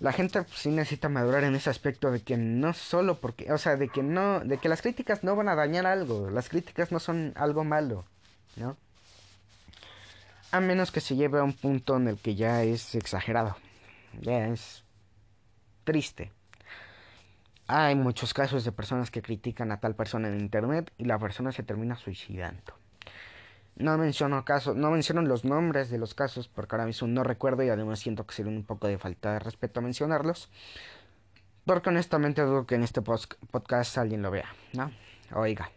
la 0.00 0.12
gente 0.12 0.42
pues, 0.42 0.58
sí 0.58 0.70
necesita 0.70 1.08
madurar 1.08 1.44
en 1.44 1.54
ese 1.54 1.70
aspecto 1.70 2.10
de 2.10 2.22
que 2.22 2.36
no 2.36 2.72
solo 2.72 3.20
porque, 3.20 3.52
o 3.52 3.58
sea, 3.58 3.76
de 3.76 3.88
que 3.88 4.02
no, 4.02 4.40
de 4.40 4.58
que 4.58 4.68
las 4.68 4.82
críticas 4.82 5.24
no 5.24 5.36
van 5.36 5.48
a 5.48 5.54
dañar 5.54 5.86
algo, 5.86 6.30
las 6.30 6.48
críticas 6.48 6.92
no 6.92 7.00
son 7.00 7.32
algo 7.36 7.64
malo, 7.64 8.04
¿no? 8.56 8.76
A 10.52 10.60
menos 10.60 10.90
que 10.90 11.00
se 11.00 11.16
lleve 11.16 11.38
a 11.38 11.44
un 11.44 11.52
punto 11.52 11.96
en 11.96 12.08
el 12.08 12.18
que 12.18 12.34
ya 12.34 12.62
es 12.62 12.94
exagerado, 12.94 13.56
ya 14.20 14.46
es 14.48 14.84
triste. 15.84 16.32
Hay 17.66 17.94
muchos 17.94 18.34
casos 18.34 18.64
de 18.64 18.72
personas 18.72 19.12
que 19.12 19.22
critican 19.22 19.70
a 19.70 19.78
tal 19.78 19.94
persona 19.94 20.28
en 20.28 20.40
internet 20.40 20.92
y 20.98 21.04
la 21.04 21.18
persona 21.18 21.52
se 21.52 21.62
termina 21.62 21.94
suicidando. 21.96 22.79
No 23.80 23.96
menciono 23.96 24.44
casos, 24.44 24.76
no 24.76 24.90
menciono 24.90 25.22
los 25.22 25.44
nombres 25.44 25.88
de 25.88 25.96
los 25.96 26.12
casos 26.14 26.48
porque 26.48 26.74
ahora 26.74 26.84
mismo 26.84 27.08
no 27.08 27.24
recuerdo 27.24 27.62
y 27.62 27.70
además 27.70 27.98
siento 27.98 28.26
que 28.26 28.34
sería 28.34 28.52
un 28.52 28.64
poco 28.64 28.86
de 28.86 28.98
falta 28.98 29.32
de 29.32 29.38
respeto 29.38 29.80
mencionarlos. 29.80 30.50
Porque 31.64 31.88
honestamente 31.88 32.42
dudo 32.42 32.66
que 32.66 32.74
en 32.74 32.82
este 32.82 33.00
podcast 33.00 33.96
alguien 33.96 34.20
lo 34.20 34.30
vea, 34.30 34.54
¿no? 34.74 34.92
Oiga, 35.34 35.70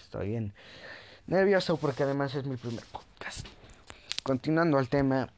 estoy 0.00 0.28
bien 0.28 0.54
nervioso 1.26 1.76
porque 1.76 2.04
además 2.04 2.34
es 2.34 2.44
mi 2.44 2.56
primer 2.56 2.84
podcast. 2.84 3.46
Continuando 4.22 4.78
al 4.78 4.88
tema, 4.88 5.28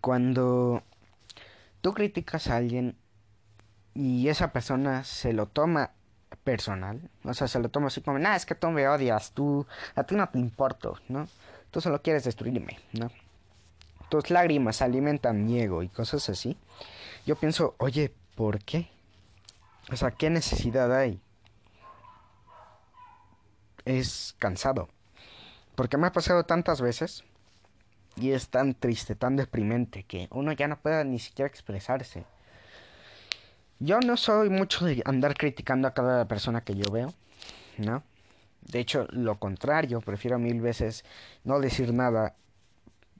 cuando 0.00 0.82
tú 1.80 1.92
criticas 1.92 2.48
a 2.48 2.56
alguien 2.56 2.96
y 3.94 4.28
esa 4.28 4.52
persona 4.52 5.04
se 5.04 5.32
lo 5.32 5.46
toma 5.46 5.92
personal. 6.44 7.00
O 7.24 7.34
sea, 7.34 7.48
se 7.48 7.58
lo 7.58 7.68
toma 7.68 7.88
así 7.88 8.00
como, 8.00 8.18
nah, 8.18 8.36
es 8.36 8.46
que 8.46 8.54
tú 8.54 8.70
me 8.70 8.88
odias, 8.88 9.32
tú, 9.32 9.66
a 9.94 10.04
ti 10.04 10.14
no 10.14 10.28
te 10.28 10.38
importo, 10.38 10.98
¿no? 11.08 11.28
Tú 11.70 11.80
solo 11.80 12.02
quieres 12.02 12.24
destruirme, 12.24 12.78
¿no? 12.92 13.10
Tus 14.08 14.30
lágrimas 14.30 14.82
alimentan 14.82 15.44
mi 15.44 15.60
ego 15.60 15.82
y 15.82 15.88
cosas 15.88 16.28
así. 16.28 16.58
Yo 17.24 17.36
pienso, 17.36 17.74
oye, 17.78 18.12
¿por 18.34 18.62
qué? 18.62 18.90
O 19.90 19.96
sea, 19.96 20.10
¿qué 20.10 20.28
necesidad 20.28 20.94
hay? 20.94 21.20
Es 23.84 24.34
cansado. 24.38 24.88
Porque 25.74 25.96
me 25.96 26.06
ha 26.06 26.12
pasado 26.12 26.44
tantas 26.44 26.80
veces 26.80 27.24
y 28.16 28.32
es 28.32 28.50
tan 28.50 28.74
triste, 28.74 29.14
tan 29.14 29.36
deprimente 29.36 30.04
que 30.04 30.28
uno 30.30 30.52
ya 30.52 30.68
no 30.68 30.78
puede 30.78 31.04
ni 31.04 31.18
siquiera 31.18 31.48
expresarse. 31.48 32.24
Yo 33.84 33.98
no 33.98 34.16
soy 34.16 34.48
mucho 34.48 34.84
de 34.84 35.02
andar 35.04 35.34
criticando 35.34 35.88
a 35.88 35.92
cada 35.92 36.28
persona 36.28 36.60
que 36.60 36.76
yo 36.76 36.88
veo, 36.92 37.12
¿no? 37.78 38.04
De 38.60 38.78
hecho, 38.78 39.08
lo 39.10 39.40
contrario, 39.40 40.00
prefiero 40.00 40.38
mil 40.38 40.60
veces 40.60 41.04
no 41.42 41.58
decir 41.58 41.92
nada, 41.92 42.36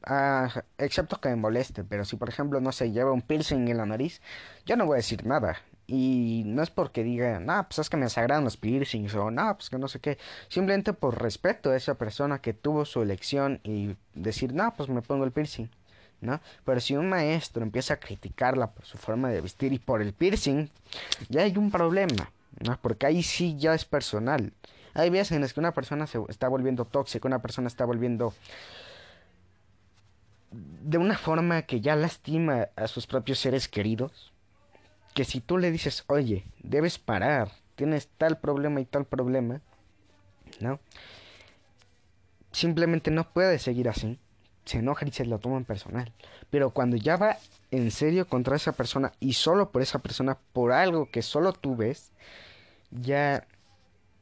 ah, 0.04 0.62
excepto 0.78 1.20
que 1.20 1.30
me 1.30 1.34
moleste, 1.34 1.82
pero 1.82 2.04
si 2.04 2.14
por 2.14 2.28
ejemplo, 2.28 2.60
no 2.60 2.70
se 2.70 2.92
lleva 2.92 3.10
un 3.10 3.22
piercing 3.22 3.66
en 3.66 3.76
la 3.76 3.86
nariz, 3.86 4.22
yo 4.64 4.76
no 4.76 4.86
voy 4.86 4.94
a 4.94 4.96
decir 4.98 5.26
nada. 5.26 5.56
Y 5.88 6.44
no 6.46 6.62
es 6.62 6.70
porque 6.70 7.02
diga, 7.02 7.40
no, 7.40 7.64
pues 7.64 7.80
es 7.80 7.90
que 7.90 7.96
me 7.96 8.04
desagradan 8.04 8.44
los 8.44 8.56
piercings 8.56 9.16
o 9.16 9.32
no, 9.32 9.56
pues 9.56 9.68
que 9.68 9.78
no 9.78 9.88
sé 9.88 9.98
qué. 9.98 10.16
Simplemente 10.46 10.92
por 10.92 11.20
respeto 11.20 11.72
a 11.72 11.76
esa 11.76 11.96
persona 11.96 12.40
que 12.40 12.54
tuvo 12.54 12.84
su 12.84 13.02
elección 13.02 13.58
y 13.64 13.96
decir, 14.14 14.54
no, 14.54 14.72
pues 14.76 14.88
me 14.88 15.02
pongo 15.02 15.24
el 15.24 15.32
piercing. 15.32 15.68
Pero 16.64 16.80
si 16.80 16.96
un 16.96 17.08
maestro 17.08 17.62
empieza 17.62 17.94
a 17.94 18.00
criticarla 18.00 18.70
por 18.70 18.84
su 18.84 18.96
forma 18.96 19.28
de 19.30 19.40
vestir 19.40 19.72
y 19.72 19.78
por 19.78 20.00
el 20.00 20.12
piercing, 20.12 20.68
ya 21.28 21.42
hay 21.42 21.56
un 21.56 21.70
problema, 21.70 22.30
¿no? 22.60 22.78
Porque 22.80 23.06
ahí 23.06 23.22
sí 23.22 23.56
ya 23.58 23.74
es 23.74 23.84
personal. 23.84 24.52
Hay 24.94 25.10
veces 25.10 25.32
en 25.32 25.40
las 25.40 25.52
que 25.52 25.60
una 25.60 25.72
persona 25.72 26.06
se 26.06 26.20
está 26.28 26.48
volviendo 26.48 26.84
tóxica, 26.84 27.26
una 27.26 27.42
persona 27.42 27.66
está 27.66 27.84
volviendo 27.84 28.34
de 30.52 30.98
una 30.98 31.16
forma 31.16 31.62
que 31.62 31.80
ya 31.80 31.96
lastima 31.96 32.68
a 32.76 32.86
sus 32.86 33.06
propios 33.06 33.38
seres 33.38 33.68
queridos, 33.68 34.32
que 35.14 35.24
si 35.24 35.40
tú 35.40 35.58
le 35.58 35.70
dices, 35.70 36.04
oye, 36.08 36.44
debes 36.62 36.98
parar, 36.98 37.50
tienes 37.74 38.08
tal 38.18 38.38
problema 38.38 38.80
y 38.80 38.84
tal 38.84 39.06
problema, 39.06 39.60
¿no? 40.60 40.78
Simplemente 42.52 43.10
no 43.10 43.32
puedes 43.32 43.62
seguir 43.62 43.88
así 43.88 44.18
se 44.64 44.78
enoja 44.78 45.06
y 45.06 45.12
se 45.12 45.24
lo 45.24 45.38
toma 45.38 45.56
en 45.56 45.64
personal. 45.64 46.12
Pero 46.50 46.70
cuando 46.70 46.96
ya 46.96 47.16
va 47.16 47.38
en 47.70 47.90
serio 47.90 48.26
contra 48.26 48.56
esa 48.56 48.72
persona 48.72 49.12
y 49.20 49.34
solo 49.34 49.70
por 49.70 49.82
esa 49.82 49.98
persona, 50.00 50.38
por 50.52 50.72
algo 50.72 51.10
que 51.10 51.22
solo 51.22 51.52
tú 51.52 51.76
ves, 51.76 52.12
ya, 52.90 53.46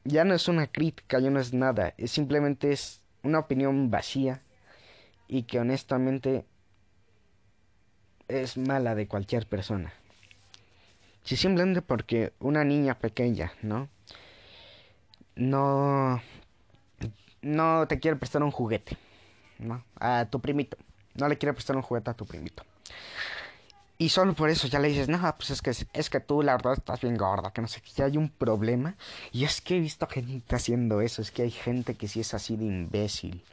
ya 0.05 0.25
no 0.25 0.35
es 0.35 0.49
una 0.49 0.67
crítica, 0.67 1.19
ya 1.19 1.31
no 1.31 1.41
es 1.41 1.53
nada. 1.53 1.95
Simplemente 2.07 2.73
es 2.73 3.01
una 3.23 3.41
opinión 3.41 3.91
vacía 3.91 4.43
y 5.29 5.43
que 5.43 5.61
honestamente 5.61 6.45
es 8.29 8.57
mala 8.57 8.95
de 8.95 9.09
cualquier 9.09 9.47
persona. 9.47 9.93
Si 11.25 11.37
simplemente 11.37 11.83
porque 11.83 12.33
una 12.39 12.65
niña 12.65 12.99
pequeña, 12.99 13.53
¿no? 13.63 13.89
No, 15.37 16.21
no 17.43 17.87
te 17.87 18.01
quiere 18.01 18.17
prestar 18.17 18.43
un 18.43 18.51
juguete 18.51 18.97
¿no? 19.61 19.85
A 19.99 20.27
tu 20.27 20.41
primito. 20.41 20.77
No 21.15 21.29
le 21.29 21.39
quiere 21.39 21.53
prestar 21.53 21.77
un 21.77 21.83
juguete 21.83 22.11
a 22.11 22.15
tu 22.15 22.27
primito. 22.27 22.65
Y 24.01 24.09
solo 24.09 24.33
por 24.33 24.49
eso 24.49 24.67
ya 24.67 24.79
le 24.79 24.89
dices, 24.89 25.11
no, 25.11 25.21
pues 25.37 25.51
es 25.51 25.61
que, 25.61 25.71
es 25.93 26.09
que 26.09 26.21
tú 26.21 26.43
la 26.43 26.53
verdad 26.53 26.73
estás 26.73 27.03
bien 27.03 27.19
gorda, 27.19 27.53
que 27.53 27.61
no 27.61 27.69
sé, 27.69 27.83
que 27.83 27.91
ya 27.91 28.07
hay 28.07 28.17
un 28.17 28.31
problema. 28.31 28.97
Y 29.31 29.45
es 29.45 29.61
que 29.61 29.77
he 29.77 29.81
visto 29.81 30.07
gente 30.07 30.57
haciendo 30.57 31.03
eso, 31.03 31.21
es 31.21 31.31
que 31.31 31.43
hay 31.43 31.51
gente 31.51 31.95
que 31.95 32.09
sí 32.09 32.21
es 32.21 32.33
así 32.33 32.57
de 32.57 32.65
imbécil. 32.65 33.45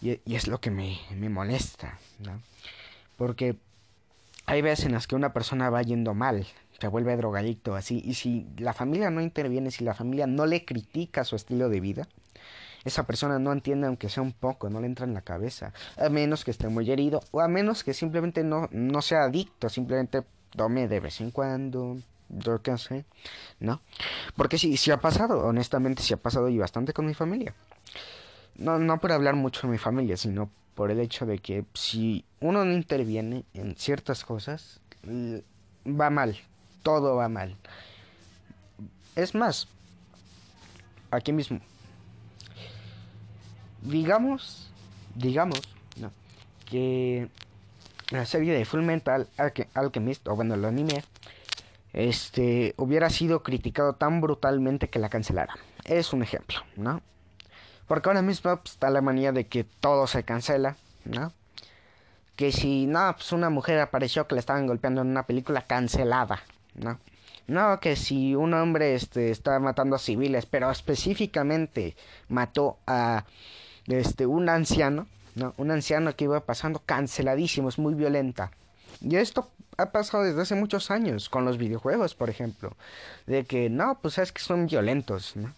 Y, 0.00 0.20
es 0.32 0.46
lo 0.46 0.60
que 0.60 0.70
me, 0.70 1.00
me 1.16 1.28
molesta, 1.28 1.98
¿no? 2.20 2.40
Porque 3.16 3.56
hay 4.46 4.62
veces 4.62 4.86
en 4.86 4.92
las 4.92 5.08
que 5.08 5.16
una 5.16 5.32
persona 5.32 5.70
va 5.70 5.82
yendo 5.82 6.14
mal, 6.14 6.46
se 6.78 6.86
vuelve 6.86 7.16
drogadicto, 7.16 7.74
así, 7.74 8.00
y 8.04 8.14
si 8.14 8.46
la 8.58 8.74
familia 8.74 9.10
no 9.10 9.22
interviene, 9.22 9.72
si 9.72 9.82
la 9.82 9.94
familia 9.94 10.28
no 10.28 10.46
le 10.46 10.64
critica 10.64 11.24
su 11.24 11.34
estilo 11.34 11.68
de 11.68 11.80
vida, 11.80 12.08
esa 12.84 13.04
persona 13.04 13.38
no 13.38 13.52
entiende 13.52 13.86
aunque 13.86 14.08
sea 14.08 14.22
un 14.22 14.32
poco, 14.32 14.68
no 14.70 14.80
le 14.80 14.86
entra 14.86 15.06
en 15.06 15.14
la 15.14 15.22
cabeza, 15.22 15.72
a 15.96 16.08
menos 16.08 16.44
que 16.44 16.50
esté 16.50 16.68
muy 16.68 16.90
herido 16.90 17.22
o 17.30 17.40
a 17.40 17.48
menos 17.48 17.84
que 17.84 17.94
simplemente 17.94 18.44
no, 18.44 18.68
no 18.72 19.02
sea 19.02 19.24
adicto, 19.24 19.68
simplemente 19.68 20.22
tome 20.50 20.88
de 20.88 21.00
vez 21.00 21.20
en 21.20 21.30
cuando, 21.30 21.96
yo 22.28 22.62
qué 22.62 22.76
sé, 22.78 23.04
¿no? 23.60 23.80
Porque 24.36 24.58
sí, 24.58 24.76
sí 24.76 24.90
ha 24.90 24.98
pasado, 24.98 25.40
honestamente 25.46 26.02
sí 26.02 26.14
ha 26.14 26.18
pasado 26.18 26.48
y 26.48 26.58
bastante 26.58 26.92
con 26.92 27.06
mi 27.06 27.14
familia. 27.14 27.54
No, 28.56 28.78
no 28.78 29.00
por 29.00 29.12
hablar 29.12 29.34
mucho 29.34 29.66
de 29.66 29.72
mi 29.72 29.78
familia, 29.78 30.16
sino 30.16 30.50
por 30.74 30.90
el 30.90 31.00
hecho 31.00 31.26
de 31.26 31.38
que 31.38 31.64
si 31.74 32.24
uno 32.40 32.64
no 32.64 32.72
interviene 32.72 33.44
en 33.54 33.76
ciertas 33.76 34.24
cosas, 34.24 34.80
va 35.04 36.10
mal, 36.10 36.36
todo 36.82 37.16
va 37.16 37.28
mal. 37.28 37.56
Es 39.16 39.34
más, 39.34 39.68
aquí 41.10 41.32
mismo, 41.32 41.60
digamos, 43.84 44.70
digamos, 45.14 45.62
no, 46.00 46.10
que 46.66 47.28
la 48.10 48.26
serie 48.26 48.52
de 48.52 48.64
Full 48.64 48.82
Metal 48.82 49.28
Alchemist, 49.74 50.26
o 50.28 50.36
bueno, 50.36 50.54
el 50.54 50.64
anime, 50.64 51.04
este, 51.92 52.74
hubiera 52.76 53.08
sido 53.10 53.42
criticado 53.42 53.94
tan 53.94 54.20
brutalmente 54.20 54.88
que 54.88 54.98
la 54.98 55.08
cancelara. 55.08 55.54
Es 55.84 56.12
un 56.12 56.22
ejemplo, 56.22 56.58
¿no? 56.76 57.02
Porque 57.86 58.08
ahora 58.08 58.22
mismo 58.22 58.56
pues, 58.56 58.74
está 58.74 58.90
la 58.90 59.00
manía 59.00 59.32
de 59.32 59.46
que 59.46 59.64
todo 59.64 60.06
se 60.06 60.24
cancela, 60.24 60.76
¿no? 61.04 61.32
Que 62.36 62.50
si, 62.50 62.86
no, 62.86 63.14
pues 63.14 63.30
una 63.32 63.48
mujer 63.48 63.78
apareció 63.78 64.26
que 64.26 64.34
le 64.34 64.40
estaban 64.40 64.66
golpeando 64.66 65.02
en 65.02 65.08
una 65.08 65.26
película 65.26 65.62
cancelada, 65.62 66.42
¿no? 66.74 66.98
No, 67.46 67.78
que 67.78 67.94
si 67.94 68.34
un 68.34 68.54
hombre 68.54 68.94
este, 68.94 69.30
está 69.30 69.58
matando 69.60 69.96
a 69.96 69.98
civiles, 69.98 70.46
pero 70.46 70.70
específicamente 70.70 71.94
mató 72.28 72.78
a 72.86 73.24
este, 73.86 74.26
un 74.26 74.48
anciano, 74.48 75.06
¿no? 75.34 75.54
Un 75.56 75.70
anciano 75.70 76.14
que 76.16 76.24
iba 76.24 76.40
pasando 76.40 76.80
canceladísimo, 76.84 77.68
es 77.68 77.78
muy 77.78 77.94
violenta. 77.94 78.50
Y 79.00 79.16
esto 79.16 79.50
ha 79.76 79.90
pasado 79.90 80.24
desde 80.24 80.42
hace 80.42 80.54
muchos 80.54 80.90
años 80.90 81.28
con 81.28 81.44
los 81.44 81.58
videojuegos, 81.58 82.14
por 82.14 82.30
ejemplo. 82.30 82.76
De 83.26 83.44
que 83.44 83.70
no, 83.70 83.98
pues 84.00 84.18
es 84.18 84.32
que 84.32 84.40
son 84.40 84.66
violentos, 84.66 85.36
¿no? 85.36 85.52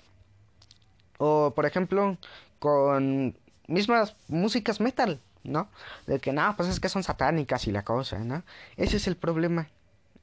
O 1.18 1.52
por 1.54 1.66
ejemplo, 1.66 2.16
con 2.58 3.36
mismas 3.66 4.16
músicas 4.28 4.80
metal, 4.80 5.20
¿no? 5.44 5.68
De 6.06 6.18
que 6.18 6.32
no, 6.32 6.54
pues 6.56 6.68
es 6.68 6.80
que 6.80 6.88
son 6.88 7.02
satánicas 7.02 7.66
y 7.66 7.72
la 7.72 7.84
cosa, 7.84 8.18
¿no? 8.18 8.42
Ese 8.76 8.96
es 8.96 9.06
el 9.06 9.16
problema. 9.16 9.68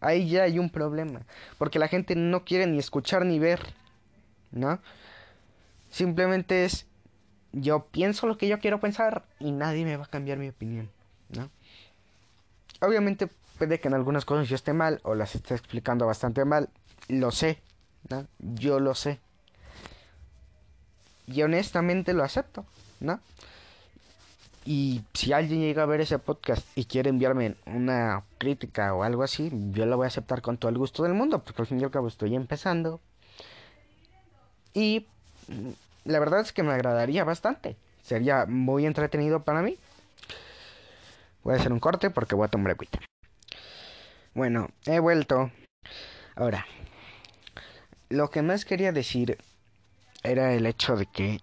Ahí 0.01 0.29
ya 0.29 0.43
hay 0.43 0.59
un 0.59 0.69
problema. 0.69 1.21
Porque 1.57 1.79
la 1.79 1.87
gente 1.87 2.15
no 2.15 2.43
quiere 2.43 2.67
ni 2.67 2.77
escuchar 2.79 3.25
ni 3.25 3.39
ver, 3.39 3.73
¿no? 4.51 4.79
Simplemente 5.89 6.65
es 6.65 6.85
yo 7.53 7.85
pienso 7.85 8.27
lo 8.27 8.37
que 8.37 8.47
yo 8.47 8.59
quiero 8.59 8.79
pensar 8.79 9.23
y 9.39 9.51
nadie 9.51 9.85
me 9.85 9.95
va 9.95 10.05
a 10.05 10.09
cambiar 10.09 10.37
mi 10.39 10.49
opinión, 10.49 10.89
¿no? 11.29 11.49
Obviamente 12.81 13.29
puede 13.57 13.79
que 13.79 13.87
en 13.87 13.93
algunas 13.93 14.25
cosas 14.25 14.49
yo 14.49 14.55
esté 14.55 14.73
mal 14.73 14.99
o 15.03 15.15
las 15.15 15.35
esté 15.35 15.53
explicando 15.53 16.05
bastante 16.05 16.43
mal, 16.43 16.69
lo 17.07 17.31
sé, 17.31 17.61
¿no? 18.09 18.27
Yo 18.39 18.79
lo 18.79 18.95
sé. 18.95 19.19
Y 21.27 21.41
honestamente 21.43 22.13
lo 22.13 22.23
acepto, 22.23 22.65
¿no? 22.99 23.21
Y 24.65 25.03
si 25.13 25.33
alguien 25.33 25.61
llega 25.61 25.83
a 25.83 25.85
ver 25.85 26.01
ese 26.01 26.19
podcast 26.19 26.65
y 26.75 26.85
quiere 26.85 27.09
enviarme 27.09 27.55
una 27.65 28.23
crítica 28.37 28.93
o 28.93 29.03
algo 29.03 29.23
así, 29.23 29.51
yo 29.71 29.85
la 29.85 29.95
voy 29.95 30.05
a 30.05 30.07
aceptar 30.07 30.41
con 30.41 30.57
todo 30.57 30.69
el 30.69 30.77
gusto 30.77 31.03
del 31.03 31.13
mundo, 31.13 31.43
porque 31.43 31.61
al 31.61 31.67
fin 31.67 31.79
y 31.79 31.83
al 31.83 31.91
cabo 31.91 32.07
estoy 32.07 32.35
empezando. 32.35 32.99
Y 34.73 35.05
la 36.05 36.19
verdad 36.19 36.41
es 36.41 36.53
que 36.53 36.63
me 36.63 36.73
agradaría 36.73 37.23
bastante. 37.23 37.77
Sería 38.01 38.45
muy 38.45 38.85
entretenido 38.85 39.43
para 39.43 39.61
mí. 39.61 39.77
Voy 41.43 41.55
a 41.55 41.57
hacer 41.57 41.71
un 41.71 41.79
corte 41.79 42.09
porque 42.09 42.35
voy 42.35 42.45
a 42.45 42.49
tomar 42.49 42.71
agüita. 42.71 42.99
Bueno, 44.33 44.69
he 44.85 44.99
vuelto. 44.99 45.51
Ahora, 46.35 46.65
lo 48.09 48.29
que 48.29 48.41
más 48.41 48.65
quería 48.65 48.91
decir 48.91 49.37
era 50.23 50.53
el 50.53 50.65
hecho 50.65 50.95
de 50.95 51.05
que 51.05 51.39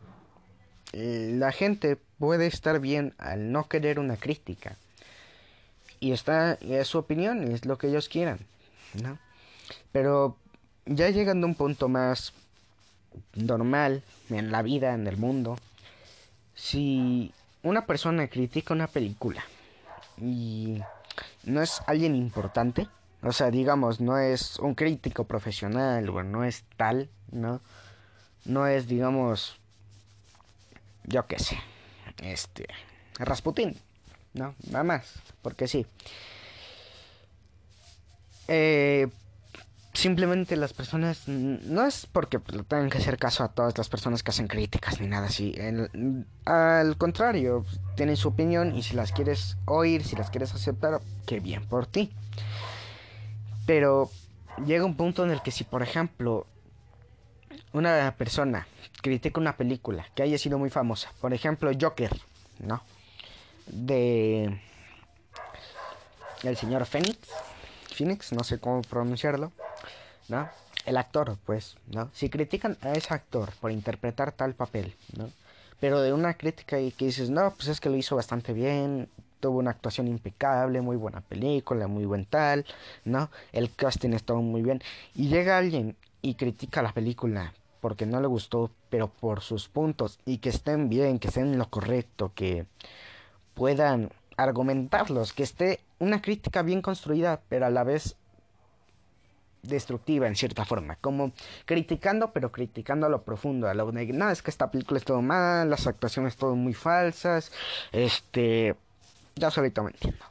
eh, 0.93 1.31
la 1.35 1.53
gente 1.53 1.97
puede 2.19 2.47
estar 2.47 2.81
bien 2.81 3.15
al 3.19 3.53
no 3.53 3.69
querer 3.69 3.99
una 3.99 4.17
crítica. 4.17 4.77
Y 6.01 6.13
está, 6.13 6.55
es 6.55 6.89
su 6.89 6.99
opinión, 6.99 7.45
es 7.53 7.67
lo 7.67 7.77
que 7.77 7.89
ellos 7.89 8.09
quieran, 8.09 8.41
¿no? 9.03 9.19
Pero 9.93 10.37
ya 10.87 11.11
llegando 11.11 11.47
a 11.47 11.51
un 11.51 11.55
punto 11.55 11.89
más 11.89 12.33
normal 13.35 14.03
en 14.29 14.53
la 14.53 14.63
vida, 14.63 14.95
en 14.95 15.07
el 15.07 15.17
mundo, 15.17 15.59
si 16.55 17.33
una 17.63 17.87
persona 17.87 18.29
critica 18.29 18.75
una 18.75 18.87
película 18.87 19.45
y 20.19 20.81
no 21.45 21.63
es 21.63 21.83
alguien 21.87 22.15
importante, 22.15 22.89
o 23.23 23.33
sea, 23.33 23.51
digamos, 23.51 24.01
no 24.01 24.19
es 24.19 24.59
un 24.59 24.75
crítico 24.75 25.25
profesional 25.25 26.09
o 26.09 26.23
no 26.23 26.45
es 26.45 26.65
tal, 26.77 27.09
¿no? 27.31 27.61
No 28.45 28.67
es, 28.67 28.87
digamos, 28.87 29.59
yo 31.05 31.27
qué 31.27 31.39
sé, 31.39 31.59
este, 32.23 32.67
Rasputín, 33.19 33.77
¿no? 34.33 34.55
Nada 34.71 34.85
más, 34.85 35.13
porque 35.43 35.69
sí. 35.69 35.87
Eh, 38.49 39.09
simplemente 39.93 40.57
las 40.57 40.73
personas 40.73 41.27
no 41.27 41.85
es 41.85 42.07
porque 42.07 42.39
tengan 42.39 42.91
que 42.91 42.99
hacer 42.99 43.19
caso 43.19 43.43
a 43.43 43.49
todas 43.49 43.77
las 43.77 43.89
personas 43.89 44.23
que 44.23 44.31
hacen 44.31 44.47
críticas 44.47 45.01
ni 45.01 45.09
nada 45.09 45.27
así. 45.27 45.55
Al 46.45 46.97
contrario 46.97 47.65
tienen 47.97 48.17
su 48.17 48.29
opinión 48.29 48.77
y 48.77 48.83
si 48.83 48.95
las 48.95 49.13
quieres 49.13 49.57
oír 49.67 50.05
si 50.05 50.17
las 50.17 50.31
quieres 50.31 50.55
aceptar 50.55 51.01
qué 51.27 51.41
bien 51.41 51.67
por 51.67 51.87
ti. 51.87 52.13
Pero 53.67 54.11
llega 54.65 54.85
un 54.85 54.97
punto 54.97 55.25
en 55.25 55.31
el 55.31 55.43
que 55.43 55.51
si 55.51 55.65
por 55.65 55.83
ejemplo 55.83 56.47
una 57.73 58.15
persona 58.17 58.67
critica 59.03 59.41
una 59.41 59.57
película 59.57 60.07
que 60.15 60.23
haya 60.23 60.39
sido 60.39 60.59
muy 60.59 60.71
famosa 60.71 61.13
por 61.21 61.33
ejemplo 61.33 61.71
Joker 61.81 62.11
no 62.59 62.83
de 63.67 64.61
el 66.43 66.57
señor 66.57 66.85
Phoenix 66.85 67.19
Phoenix 67.95 68.33
no 68.33 68.45
sé 68.45 68.59
cómo 68.59 68.83
pronunciarlo 68.83 69.53
¿no? 70.31 70.49
El 70.87 70.97
actor, 70.97 71.37
pues, 71.45 71.77
¿no? 71.89 72.09
Si 72.15 72.31
critican 72.31 72.79
a 72.81 72.93
ese 72.93 73.13
actor 73.13 73.51
por 73.61 73.71
interpretar 73.71 74.33
tal 74.33 74.55
papel, 74.55 74.95
¿no? 75.17 75.29
Pero 75.79 76.01
de 76.01 76.13
una 76.13 76.35
crítica 76.35 76.81
y 76.81 76.93
que 76.93 77.07
dices, 77.07 77.31
no, 77.31 77.53
pues 77.55 77.69
es 77.69 77.81
que 77.81 77.91
lo 77.91 77.97
hizo 77.97 78.17
bastante 78.17 78.53
bien, 78.53 79.09
tuvo 79.41 79.59
una 79.59 79.71
actuación 79.71 80.09
impecable, 80.09 80.81
muy 80.81 80.97
buena 80.97 81.21
película, 81.21 81.87
muy 81.87 82.05
buen 82.05 82.25
tal, 82.27 82.65
¿no? 83.05 83.31
El 83.53 83.75
casting 83.75 84.11
estuvo 84.11 84.43
muy 84.43 84.63
bien. 84.63 84.83
Y 85.15 85.29
llega 85.29 85.59
alguien 85.59 85.97
y 86.23 86.35
critica 86.35 86.83
la 86.83 86.93
película 86.93 87.53
porque 87.81 88.07
no 88.07 88.21
le 88.21 88.27
gustó, 88.27 88.71
pero 88.91 89.09
por 89.09 89.41
sus 89.41 89.69
puntos 89.69 90.19
y 90.27 90.39
que 90.39 90.51
estén 90.51 90.89
bien, 90.89 91.19
que 91.19 91.29
estén 91.29 91.53
en 91.53 91.59
lo 91.59 91.69
correcto, 91.71 92.33
que 92.35 92.67
puedan 93.55 94.11
argumentarlos, 94.37 95.33
que 95.33 95.43
esté 95.43 95.81
una 95.99 96.23
crítica 96.23 96.63
bien 96.63 96.83
construida, 96.83 97.41
pero 97.49 97.67
a 97.67 97.71
la 97.71 97.85
vez 97.85 98.17
destructiva 99.63 100.27
en 100.27 100.37
cierta 100.37 100.65
forma, 100.65 100.97
como 100.97 101.33
criticando, 101.65 102.33
pero 102.33 102.51
criticando 102.51 103.07
a 103.07 103.09
lo 103.09 103.23
profundo, 103.23 103.69
a 103.69 103.75
lo 103.75 103.91
de, 103.93 104.07
no, 104.07 104.31
es 104.31 104.43
que 104.43 104.51
esta 104.51 104.71
película 104.71 104.99
es 104.99 105.05
todo 105.05 105.23
mal, 105.23 105.69
las 105.69 105.87
actuaciones 105.87 106.37
todo 106.37 106.55
muy 106.57 106.75
falsas, 106.75 107.53
este, 107.93 108.75
ya 109.37 109.51
solito 109.51 109.83
me 109.83 109.91
entiendo. 109.91 110.25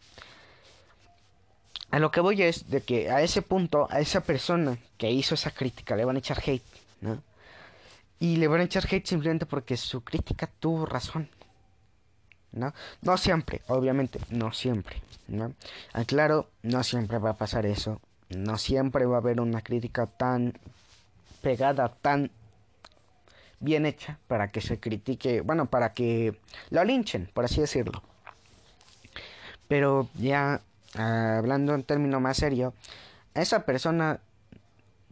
A 1.91 1.99
lo 1.99 2.11
que 2.11 2.21
voy 2.21 2.43
es 2.43 2.69
de 2.69 2.81
que 2.81 3.09
a 3.09 3.21
ese 3.21 3.41
punto, 3.41 3.87
a 3.89 3.99
esa 3.99 4.21
persona 4.21 4.77
que 4.97 5.09
hizo 5.09 5.33
esa 5.35 5.51
crítica 5.51 5.95
le 5.95 6.05
van 6.05 6.17
a 6.17 6.19
echar 6.19 6.39
hate, 6.45 6.63
¿no? 7.01 7.23
Y 8.19 8.35
le 8.35 8.47
van 8.47 8.61
a 8.61 8.65
echar 8.65 8.85
hate 8.85 9.07
simplemente 9.07 9.45
porque 9.45 9.75
su 9.77 10.01
crítica 10.03 10.47
tuvo 10.59 10.85
razón. 10.85 11.29
¿No? 12.51 12.73
No 13.03 13.15
siempre, 13.17 13.61
obviamente, 13.67 14.19
no 14.29 14.51
siempre, 14.51 15.01
¿no? 15.27 15.53
Aclaro, 15.93 16.49
no 16.63 16.83
siempre 16.83 17.19
va 17.19 17.31
a 17.31 17.37
pasar 17.37 17.67
eso 17.67 18.01
no 18.29 18.57
siempre 18.57 19.05
va 19.05 19.15
a 19.15 19.19
haber 19.19 19.41
una 19.41 19.61
crítica 19.61 20.05
tan 20.05 20.53
pegada, 21.41 21.89
tan 22.01 22.31
bien 23.59 23.85
hecha 23.85 24.19
para 24.27 24.49
que 24.49 24.61
se 24.61 24.79
critique, 24.79 25.41
bueno, 25.41 25.65
para 25.65 25.93
que 25.93 26.39
lo 26.69 26.83
linchen, 26.83 27.29
por 27.33 27.45
así 27.45 27.61
decirlo. 27.61 28.03
Pero 29.67 30.09
ya 30.15 30.61
hablando 30.95 31.75
en 31.75 31.83
términos 31.83 32.21
más 32.21 32.37
serio, 32.37 32.73
esa 33.33 33.65
persona, 33.65 34.19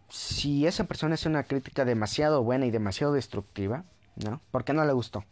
si 0.10 0.66
esa 0.66 0.86
persona 0.86 1.16
es 1.16 1.26
una 1.26 1.44
crítica 1.44 1.86
demasiado 1.86 2.44
buena 2.44 2.66
y 2.66 2.72
demasiado 2.72 3.14
destructiva, 3.14 3.84
¿no? 4.16 4.42
¿Por 4.52 4.64
qué 4.64 4.74
no 4.74 4.86
le 4.86 4.94
gustó? 4.94 5.24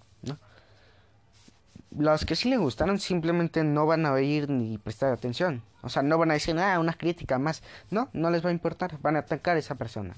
Los 1.98 2.26
que 2.26 2.36
sí 2.36 2.50
le 2.50 2.58
gustaron 2.58 3.00
simplemente 3.00 3.64
no 3.64 3.86
van 3.86 4.06
a 4.06 4.12
oír 4.12 4.50
ni 4.50 4.78
prestar 4.78 5.14
atención. 5.14 5.64
O 5.82 5.90
sea, 5.90 6.02
no 6.02 6.18
van 6.18 6.32
a 6.32 6.34
decir, 6.34 6.58
ah, 6.60 6.80
una 6.80 6.94
crítica 6.94 7.40
más. 7.40 7.64
No, 7.90 8.10
no 8.14 8.30
les 8.32 8.44
va 8.44 8.50
a 8.50 8.54
importar. 8.54 8.98
Van 9.02 9.16
a 9.16 9.20
atacar 9.20 9.56
a 9.56 9.60
esa 9.60 9.76
persona. 9.76 10.14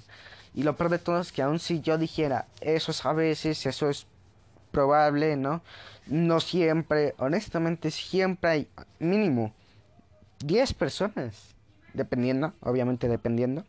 Y 0.53 0.63
lo 0.63 0.75
peor 0.75 0.89
de 0.89 0.99
todo 0.99 1.19
es 1.19 1.31
que 1.31 1.43
aun 1.43 1.59
si 1.59 1.81
yo 1.81 1.97
dijera, 1.97 2.47
eso 2.61 2.91
es 2.91 3.05
a 3.05 3.13
veces, 3.13 3.65
eso 3.65 3.89
es 3.89 4.07
probable, 4.71 5.37
¿no? 5.37 5.61
No 6.07 6.39
siempre, 6.39 7.13
honestamente, 7.19 7.91
siempre 7.91 8.49
hay 8.49 8.67
mínimo 8.99 9.53
10 10.39 10.73
personas, 10.73 11.55
dependiendo, 11.93 12.53
obviamente 12.61 13.07
dependiendo, 13.07 13.65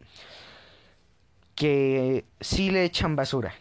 que 1.54 2.24
sí 2.40 2.70
le 2.70 2.84
echan 2.84 3.16
basura. 3.16 3.52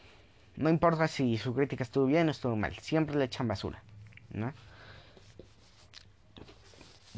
No 0.55 0.69
importa 0.69 1.07
si 1.07 1.37
su 1.37 1.53
crítica 1.53 1.83
estuvo 1.83 2.05
bien 2.05 2.27
o 2.27 2.31
estuvo 2.31 2.55
mal, 2.55 2.75
siempre 2.79 3.15
le 3.15 3.25
echan 3.25 3.47
basura. 3.47 3.81
¿No? 4.31 4.53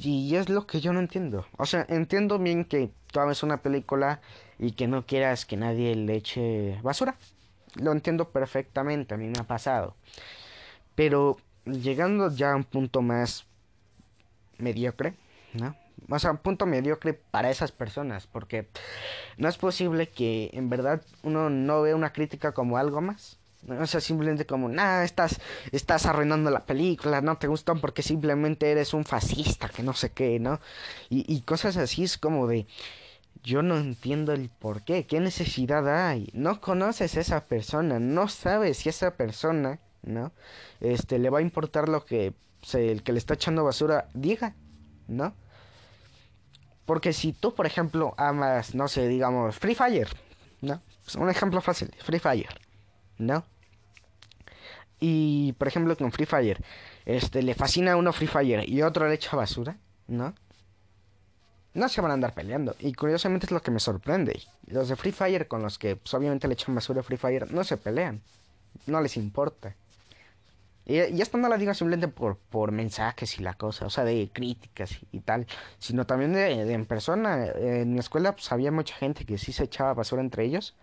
Y 0.02 0.36
es 0.36 0.50
lo 0.50 0.66
que 0.66 0.80
yo 0.80 0.94
no 0.94 1.00
entiendo. 1.00 1.46
O 1.58 1.66
sea, 1.66 1.86
entiendo 1.90 2.40
bien 2.40 2.64
que 2.64 2.90
tú 3.12 3.20
hagas 3.20 3.44
una 3.44 3.58
película 3.58 4.22
y 4.58 4.72
que 4.72 4.88
no 4.88 5.06
quieras 5.06 5.46
que 5.46 5.58
nadie 5.58 5.96
le 5.96 6.16
eche 6.16 6.80
basura. 6.82 7.16
Lo 7.76 7.92
entiendo 7.92 8.30
perfectamente, 8.30 9.14
a 9.14 9.18
mí 9.18 9.28
me 9.28 9.40
ha 9.40 9.44
pasado. 9.44 9.96
Pero 10.96 11.38
llegando 11.66 12.32
ya 12.32 12.52
a 12.52 12.56
un 12.56 12.64
punto 12.64 13.02
más 13.02 13.46
mediocre, 14.58 15.16
¿no? 15.54 15.76
O 16.10 16.20
sea, 16.20 16.32
un 16.32 16.38
punto 16.38 16.66
mediocre 16.66 17.14
para 17.14 17.50
esas 17.50 17.72
personas, 17.72 18.28
porque 18.28 18.68
no 19.38 19.50
es 19.50 19.58
posible 19.58 20.10
que 20.10 20.50
en 20.54 20.70
verdad 20.70 21.02
uno 21.24 21.50
no 21.50 21.82
vea 21.82 21.96
una 21.96 22.14
crítica 22.14 22.54
como 22.54 22.78
algo 22.78 23.02
más. 23.02 23.39
O 23.68 23.86
sea, 23.86 24.00
simplemente 24.00 24.46
como, 24.46 24.70
nada, 24.70 25.04
estás, 25.04 25.40
estás 25.72 26.06
arruinando 26.06 26.50
la 26.50 26.66
película, 26.66 27.22
no 27.22 27.38
te 27.38 27.48
gustan 27.48 27.82
porque 27.82 28.02
simplemente 28.02 28.72
eres 28.72 28.94
un 28.94 29.04
fascista, 29.04 29.68
que 29.70 29.84
no 29.84 29.94
sé 29.94 30.12
qué, 30.12 30.40
¿no? 30.40 30.60
Y, 31.10 31.26
y 31.34 31.42
cosas 31.42 31.76
así 31.76 32.04
es 32.04 32.18
como 32.18 32.48
de, 32.48 32.68
yo 33.44 33.62
no 33.62 33.78
entiendo 33.78 34.34
el 34.34 34.50
por 34.50 34.84
qué, 34.84 35.06
qué 35.06 35.20
necesidad 35.20 36.10
hay. 36.10 36.30
No 36.34 36.62
conoces 36.62 37.18
a 37.18 37.22
esa 37.22 37.46
persona, 37.46 38.00
no 38.00 38.28
sabes 38.28 38.78
si 38.78 38.90
esa 38.90 39.12
persona, 39.12 39.80
¿no? 40.04 40.32
Este, 40.82 41.20
le 41.20 41.30
va 41.30 41.40
a 41.40 41.44
importar 41.44 41.90
lo 41.90 42.06
que 42.06 42.34
el 42.74 43.04
que 43.04 43.14
le 43.14 43.20
está 43.20 43.36
echando 43.36 43.64
basura 43.64 44.10
diga, 44.14 44.56
¿no? 45.08 45.34
Porque 46.86 47.14
si 47.14 47.34
tú, 47.34 47.54
por 47.54 47.66
ejemplo, 47.66 48.14
amas, 48.18 48.76
no 48.76 48.88
sé, 48.88 49.08
digamos, 49.08 49.56
Free 49.58 49.76
Fire, 49.76 50.10
¿no? 50.62 50.82
Pues, 51.04 51.16
un 51.16 51.30
ejemplo 51.30 51.62
fácil, 51.62 51.94
Free 52.04 52.20
Fire, 52.20 52.60
¿no? 53.20 53.46
Y, 55.00 55.54
por 55.54 55.68
ejemplo, 55.68 55.96
con 55.96 56.12
Free 56.12 56.26
Fire, 56.26 56.62
este, 57.06 57.44
le 57.44 57.54
fascina 57.54 57.94
a 57.94 57.96
uno 57.96 58.12
Free 58.12 58.28
Fire 58.28 58.68
y 58.68 58.82
otro 58.82 59.08
le 59.08 59.14
echa 59.14 59.38
basura, 59.38 59.78
¿no? 60.08 60.34
No 61.74 61.88
se 61.88 62.02
van 62.02 62.12
a 62.12 62.16
andar 62.16 62.34
peleando. 62.34 62.76
Y 62.80 62.94
curiosamente 62.94 63.46
es 63.46 63.52
lo 63.52 63.62
que 63.62 63.72
me 63.72 63.80
sorprende. 63.80 64.42
Los 64.68 64.90
de 64.90 64.96
Free 64.96 65.12
Fire 65.12 65.48
con 65.48 65.62
los 65.62 65.78
que 65.78 65.96
pues, 65.96 66.14
obviamente 66.14 66.48
le 66.48 66.56
echan 66.56 66.76
basura 66.76 67.02
a 67.02 67.04
Free 67.04 67.18
Fire 67.18 67.52
no 67.54 67.64
se 67.64 67.78
pelean. 67.78 68.22
No 68.88 69.00
les 69.02 69.16
importa. 69.18 69.76
Y, 70.86 71.22
esto 71.22 71.38
no 71.38 71.48
lo 71.48 71.58
digo 71.58 71.74
simplemente 71.76 72.08
por, 72.08 72.38
por 72.38 72.72
mensajes 72.72 73.38
y 73.38 73.44
la 73.44 73.54
cosa, 73.54 73.86
o 73.86 73.90
sea, 73.92 74.04
de 74.04 74.28
críticas 74.34 74.98
y, 75.12 75.20
tal, 75.20 75.46
sino 75.78 76.06
también 76.06 76.34
de, 76.34 76.74
en 76.74 76.86
persona. 76.88 77.46
En 77.46 77.94
mi 77.94 78.00
escuela 78.00 78.32
pues, 78.34 78.52
había 78.52 78.72
mucha 78.72 78.96
gente 78.96 79.24
que 79.24 79.38
sí 79.38 79.54
se 79.54 79.66
echaba 79.66 79.94
basura 79.94 80.22
entre 80.22 80.46
ellos. 80.46 80.76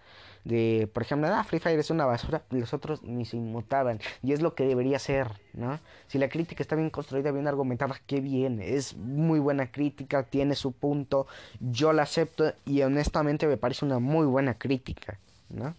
De, 0.46 0.88
por 0.92 1.02
ejemplo, 1.02 1.28
ah, 1.34 1.42
Free 1.42 1.58
Fire 1.58 1.80
es 1.80 1.90
una 1.90 2.06
basura, 2.06 2.40
los 2.50 2.72
otros 2.72 3.02
ni 3.02 3.24
se 3.24 3.36
inmutaban. 3.36 3.98
Y 4.22 4.32
es 4.32 4.40
lo 4.40 4.54
que 4.54 4.64
debería 4.64 5.00
ser, 5.00 5.32
¿no? 5.54 5.80
Si 6.06 6.18
la 6.18 6.28
crítica 6.28 6.62
está 6.62 6.76
bien 6.76 6.88
construida, 6.88 7.32
bien 7.32 7.48
argumentada, 7.48 8.00
qué 8.06 8.20
bien. 8.20 8.62
Es 8.62 8.94
muy 8.94 9.40
buena 9.40 9.72
crítica, 9.72 10.22
tiene 10.22 10.54
su 10.54 10.70
punto, 10.70 11.26
yo 11.58 11.92
la 11.92 12.04
acepto 12.04 12.54
y 12.64 12.82
honestamente 12.82 13.48
me 13.48 13.56
parece 13.56 13.84
una 13.84 13.98
muy 13.98 14.24
buena 14.24 14.54
crítica, 14.54 15.18
¿no? 15.48 15.74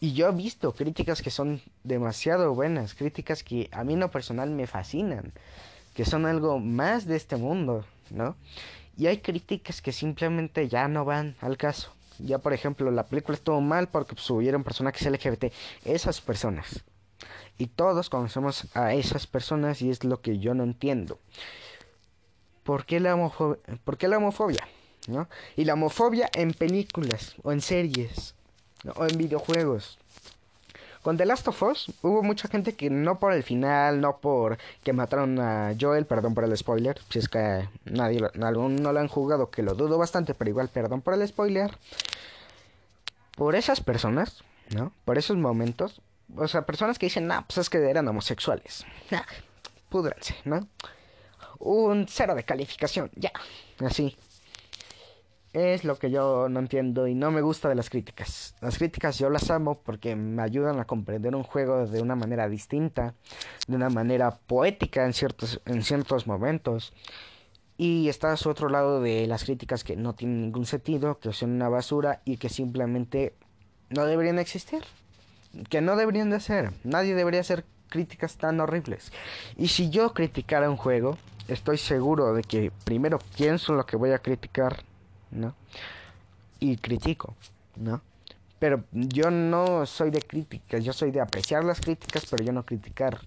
Y 0.00 0.12
yo 0.12 0.28
he 0.28 0.32
visto 0.32 0.72
críticas 0.72 1.22
que 1.22 1.30
son 1.30 1.62
demasiado 1.84 2.52
buenas, 2.52 2.94
críticas 2.94 3.44
que 3.44 3.68
a 3.70 3.84
mí 3.84 3.92
en 3.92 4.00
lo 4.00 4.10
personal 4.10 4.50
me 4.50 4.66
fascinan, 4.66 5.32
que 5.94 6.04
son 6.04 6.26
algo 6.26 6.58
más 6.58 7.06
de 7.06 7.14
este 7.14 7.36
mundo, 7.36 7.84
¿no? 8.10 8.34
Y 8.96 9.06
hay 9.06 9.18
críticas 9.18 9.80
que 9.80 9.92
simplemente 9.92 10.66
ya 10.68 10.88
no 10.88 11.04
van 11.04 11.36
al 11.40 11.56
caso. 11.56 11.94
Ya 12.18 12.38
por 12.38 12.52
ejemplo, 12.52 12.90
la 12.90 13.06
película 13.06 13.36
estuvo 13.36 13.60
mal 13.60 13.88
porque 13.88 14.14
subieron 14.16 14.64
personajes 14.64 15.10
LGBT. 15.10 15.52
Esas 15.84 16.20
personas. 16.20 16.84
Y 17.58 17.66
todos 17.66 18.10
conocemos 18.10 18.66
a 18.74 18.94
esas 18.94 19.26
personas 19.26 19.80
y 19.82 19.90
es 19.90 20.04
lo 20.04 20.20
que 20.20 20.38
yo 20.38 20.54
no 20.54 20.64
entiendo. 20.64 21.18
¿Por 22.64 22.86
qué 22.86 22.98
la, 22.98 23.14
homofobia? 23.14 23.58
¿Por 23.84 23.96
qué 23.96 24.08
la 24.08 24.16
homofobia? 24.16 24.66
¿No? 25.06 25.28
Y 25.56 25.64
la 25.64 25.74
homofobia 25.74 26.30
en 26.34 26.52
películas 26.52 27.34
o 27.42 27.52
en 27.52 27.60
series 27.60 28.34
o 28.96 29.06
en 29.06 29.18
videojuegos. 29.18 29.98
Con 31.04 31.18
The 31.18 31.26
Last 31.26 31.46
of 31.48 31.62
Us 31.62 31.92
hubo 32.00 32.22
mucha 32.22 32.48
gente 32.48 32.76
que 32.76 32.88
no 32.88 33.18
por 33.18 33.34
el 33.34 33.42
final, 33.42 34.00
no 34.00 34.16
por 34.20 34.56
que 34.82 34.94
mataron 34.94 35.38
a 35.38 35.74
Joel, 35.78 36.06
perdón 36.06 36.34
por 36.34 36.44
el 36.44 36.56
spoiler, 36.56 36.98
si 37.10 37.18
es 37.18 37.28
que 37.28 37.68
nadie 37.84 38.22
no 38.32 38.50
lo 38.50 38.98
han 38.98 39.08
jugado, 39.08 39.50
que 39.50 39.62
lo 39.62 39.74
dudo 39.74 39.98
bastante, 39.98 40.32
pero 40.32 40.48
igual 40.48 40.70
perdón 40.70 41.02
por 41.02 41.12
el 41.12 41.28
spoiler. 41.28 41.76
Por 43.36 43.54
esas 43.54 43.82
personas, 43.82 44.44
¿no? 44.74 44.92
Por 45.04 45.18
esos 45.18 45.36
momentos, 45.36 46.00
o 46.34 46.48
sea, 46.48 46.62
personas 46.62 46.98
que 46.98 47.04
dicen, 47.04 47.26
nah, 47.26 47.42
pues 47.42 47.58
es 47.58 47.68
que 47.68 47.86
eran 47.86 48.08
homosexuales. 48.08 48.86
Nah, 49.10 49.24
púdranse, 49.90 50.36
¿no? 50.46 50.66
Un 51.58 52.06
cero 52.08 52.34
de 52.34 52.44
calificación, 52.44 53.10
ya, 53.14 53.32
así 53.80 54.16
es 55.54 55.84
lo 55.84 55.96
que 55.96 56.10
yo 56.10 56.48
no 56.48 56.58
entiendo 56.58 57.06
y 57.06 57.14
no 57.14 57.30
me 57.30 57.40
gusta 57.40 57.68
de 57.68 57.76
las 57.76 57.88
críticas. 57.88 58.56
Las 58.60 58.76
críticas 58.76 59.18
yo 59.18 59.30
las 59.30 59.50
amo 59.50 59.78
porque 59.82 60.16
me 60.16 60.42
ayudan 60.42 60.80
a 60.80 60.84
comprender 60.84 61.34
un 61.36 61.44
juego 61.44 61.86
de 61.86 62.02
una 62.02 62.16
manera 62.16 62.48
distinta, 62.48 63.14
de 63.68 63.76
una 63.76 63.88
manera 63.88 64.32
poética 64.32 65.06
en 65.06 65.12
ciertos, 65.12 65.60
en 65.64 65.84
ciertos 65.84 66.26
momentos. 66.26 66.92
Y 67.78 68.08
está 68.08 68.36
su 68.36 68.50
otro 68.50 68.68
lado 68.68 69.00
de 69.00 69.28
las 69.28 69.44
críticas 69.44 69.84
que 69.84 69.94
no 69.94 70.14
tienen 70.14 70.42
ningún 70.42 70.66
sentido, 70.66 71.20
que 71.20 71.32
son 71.32 71.52
una 71.52 71.68
basura 71.68 72.20
y 72.24 72.36
que 72.36 72.48
simplemente 72.48 73.34
no 73.90 74.06
deberían 74.06 74.40
existir. 74.40 74.82
Que 75.70 75.80
no 75.80 75.94
deberían 75.94 76.30
de 76.30 76.40
ser. 76.40 76.72
Nadie 76.82 77.14
debería 77.14 77.40
hacer 77.40 77.64
críticas 77.88 78.38
tan 78.38 78.58
horribles. 78.58 79.12
Y 79.56 79.68
si 79.68 79.88
yo 79.88 80.14
criticara 80.14 80.68
un 80.68 80.76
juego, 80.76 81.16
estoy 81.46 81.78
seguro 81.78 82.34
de 82.34 82.42
que 82.42 82.72
primero 82.82 83.20
pienso 83.36 83.72
lo 83.72 83.86
que 83.86 83.96
voy 83.96 84.10
a 84.10 84.18
criticar 84.18 84.82
¿no? 85.34 85.54
Y 86.60 86.76
critico, 86.76 87.34
¿no? 87.76 88.00
Pero 88.58 88.84
yo 88.92 89.30
no 89.30 89.84
soy 89.84 90.10
de 90.10 90.22
críticas, 90.22 90.82
yo 90.82 90.92
soy 90.92 91.10
de 91.10 91.20
apreciar 91.20 91.64
las 91.64 91.80
críticas, 91.80 92.24
pero 92.30 92.44
yo 92.44 92.52
no 92.52 92.64
criticar, 92.64 93.20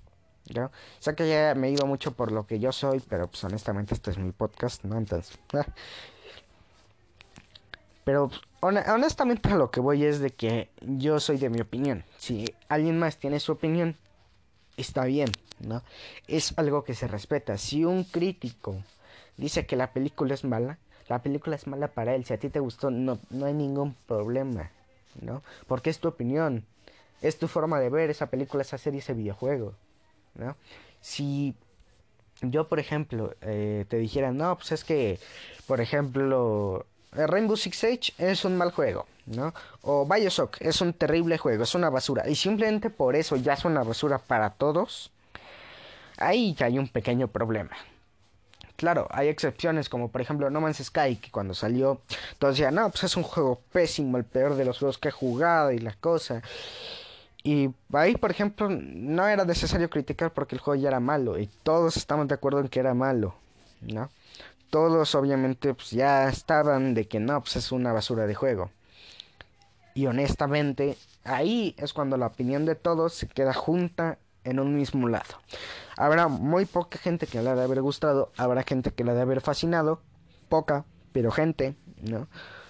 ¿no? 0.56 0.72
Sé 1.00 1.14
que 1.14 1.30
ya 1.30 1.54
me 1.54 1.70
iba 1.70 1.86
mucho 1.86 2.14
por 2.14 2.32
lo 2.32 2.48
que 2.48 2.60
yo 2.60 2.72
soy, 2.72 3.02
pero 3.08 3.28
pues 3.28 3.44
honestamente 3.44 3.94
este 3.94 4.12
es 4.12 4.18
mi 4.18 4.32
podcast, 4.32 4.84
¿no? 4.84 4.98
Entonces... 4.98 5.38
Pero 8.04 8.32
honestamente 8.62 9.50
a 9.50 9.58
lo 9.58 9.70
que 9.70 9.82
voy 9.82 10.06
es 10.06 10.20
de 10.22 10.30
que 10.30 10.70
yo 10.80 11.20
soy 11.20 11.36
de 11.36 11.50
mi 11.50 11.60
opinión. 11.60 12.06
Si 12.18 12.46
alguien 12.70 12.98
más 12.98 13.18
tiene 13.18 13.42
su 13.42 13.52
opinión, 13.52 13.98
está 14.78 15.04
bien, 15.04 15.30
¿no? 15.60 15.84
Es 16.26 16.58
algo 16.58 16.86
que 16.86 16.94
se 16.94 17.10
respeta. 17.10 17.58
Si 17.58 17.84
un 17.84 18.06
crítico 18.06 18.82
dice 19.36 19.66
que 19.66 19.76
la 19.76 19.92
película 19.92 20.34
es 20.34 20.46
mala, 20.46 20.78
la 21.10 21.22
película 21.22 21.56
es 21.56 21.68
mala 21.68 21.88
para 21.88 22.16
él. 22.16 22.26
Si 22.26 22.34
a 22.34 22.40
ti 22.40 22.50
te 22.50 22.60
gustó, 22.60 22.90
no, 22.92 23.20
no 23.30 23.46
hay 23.46 23.54
ningún 23.54 23.96
problema, 24.08 24.72
¿no? 25.22 25.42
Porque 25.68 25.90
es 25.90 26.00
tu 26.00 26.08
opinión, 26.08 26.66
es 27.22 27.38
tu 27.38 27.48
forma 27.48 27.80
de 27.80 27.90
ver 27.90 28.10
esa 28.10 28.28
película, 28.28 28.62
esa 28.62 28.78
serie, 28.78 29.00
ese 29.00 29.14
videojuego, 29.14 29.74
¿no? 30.36 30.56
Si 31.02 31.56
yo, 32.42 32.68
por 32.68 32.80
ejemplo, 32.80 33.36
eh, 33.42 33.86
te 33.88 33.98
dijera, 33.98 34.32
no, 34.32 34.56
pues 34.58 34.72
es 34.72 34.84
que, 34.84 35.20
por 35.66 35.82
ejemplo, 35.82 36.86
Rainbow 37.12 37.58
Six 37.58 37.78
Siege 37.78 38.14
es 38.18 38.46
un 38.46 38.58
mal 38.58 38.72
juego, 38.72 39.08
¿no? 39.26 39.54
O 39.82 40.06
Bioshock 40.06 40.58
es 40.62 40.82
un 40.82 40.94
terrible 40.94 41.38
juego, 41.38 41.64
es 41.64 41.74
una 41.74 41.90
basura. 41.90 42.30
Y 42.30 42.36
simplemente 42.36 42.90
por 42.90 43.16
eso 43.16 43.36
ya 43.36 43.54
es 43.54 43.66
una 43.66 43.84
basura 43.84 44.20
para 44.20 44.52
todos. 44.52 45.12
Ahí 46.18 46.56
hay 46.60 46.78
un 46.78 46.88
pequeño 46.88 47.28
problema, 47.28 47.76
Claro, 48.78 49.08
hay 49.10 49.28
excepciones 49.28 49.90
como 49.90 50.10
por 50.12 50.22
ejemplo 50.22 50.52
No 50.52 50.62
Man's 50.62 50.78
Sky, 50.78 51.16
que 51.16 51.32
cuando 51.32 51.56
salió 51.56 52.00
todos 52.38 52.56
decían, 52.56 52.76
no, 52.76 52.90
pues 52.92 53.04
es 53.04 53.18
un 53.18 53.24
juego 53.24 53.60
pésimo, 53.72 54.18
el 54.18 54.24
peor 54.24 54.56
de 54.56 54.66
los 54.66 54.78
juegos 54.78 55.00
que 55.00 55.10
he 55.10 55.12
jugado 55.12 55.72
y 55.72 55.80
la 55.80 55.94
cosa. 55.94 56.44
Y 57.44 57.72
ahí, 57.94 58.16
por 58.16 58.30
ejemplo, 58.30 58.70
no 58.70 59.28
era 59.28 59.46
necesario 59.46 59.90
criticar 59.90 60.32
porque 60.32 60.56
el 60.56 60.62
juego 60.62 60.80
ya 60.80 60.90
era 60.90 61.00
malo 61.00 61.40
y 61.40 61.48
todos 61.64 61.98
estamos 61.98 62.28
de 62.28 62.36
acuerdo 62.36 62.60
en 62.60 62.68
que 62.68 62.80
era 62.80 62.94
malo, 62.94 63.34
¿no? 63.82 64.10
Todos 64.70 65.16
obviamente 65.16 65.74
pues 65.74 65.92
ya 65.92 66.30
estaban 66.30 66.94
de 66.94 67.08
que 67.08 67.20
no, 67.20 67.42
pues 67.42 67.56
es 67.56 67.72
una 67.72 67.94
basura 67.94 68.28
de 68.28 68.36
juego. 68.36 68.70
Y 69.96 70.06
honestamente, 70.06 70.98
ahí 71.24 71.74
es 71.80 71.94
cuando 71.94 72.18
la 72.18 72.28
opinión 72.28 72.66
de 72.66 72.76
todos 72.76 73.14
se 73.16 73.28
queda 73.28 73.54
junta 73.54 74.20
en 74.48 74.60
un 74.60 74.76
mismo 74.76 75.08
lado. 75.10 75.42
Habrá 75.98 76.28
muy 76.28 76.66
poca 76.66 76.98
gente 76.98 77.28
que 77.28 77.42
la 77.42 77.56
de 77.56 77.64
haber 77.64 77.82
gustado, 77.82 78.32
habrá 78.38 78.64
gente 78.64 78.92
que 78.92 79.04
la 79.04 79.14
de 79.14 79.22
haber 79.22 79.42
fascinado, 79.42 80.02
poca, 80.48 80.86
pero 81.12 81.32
gente, 81.32 81.76
¿no? 82.02 82.28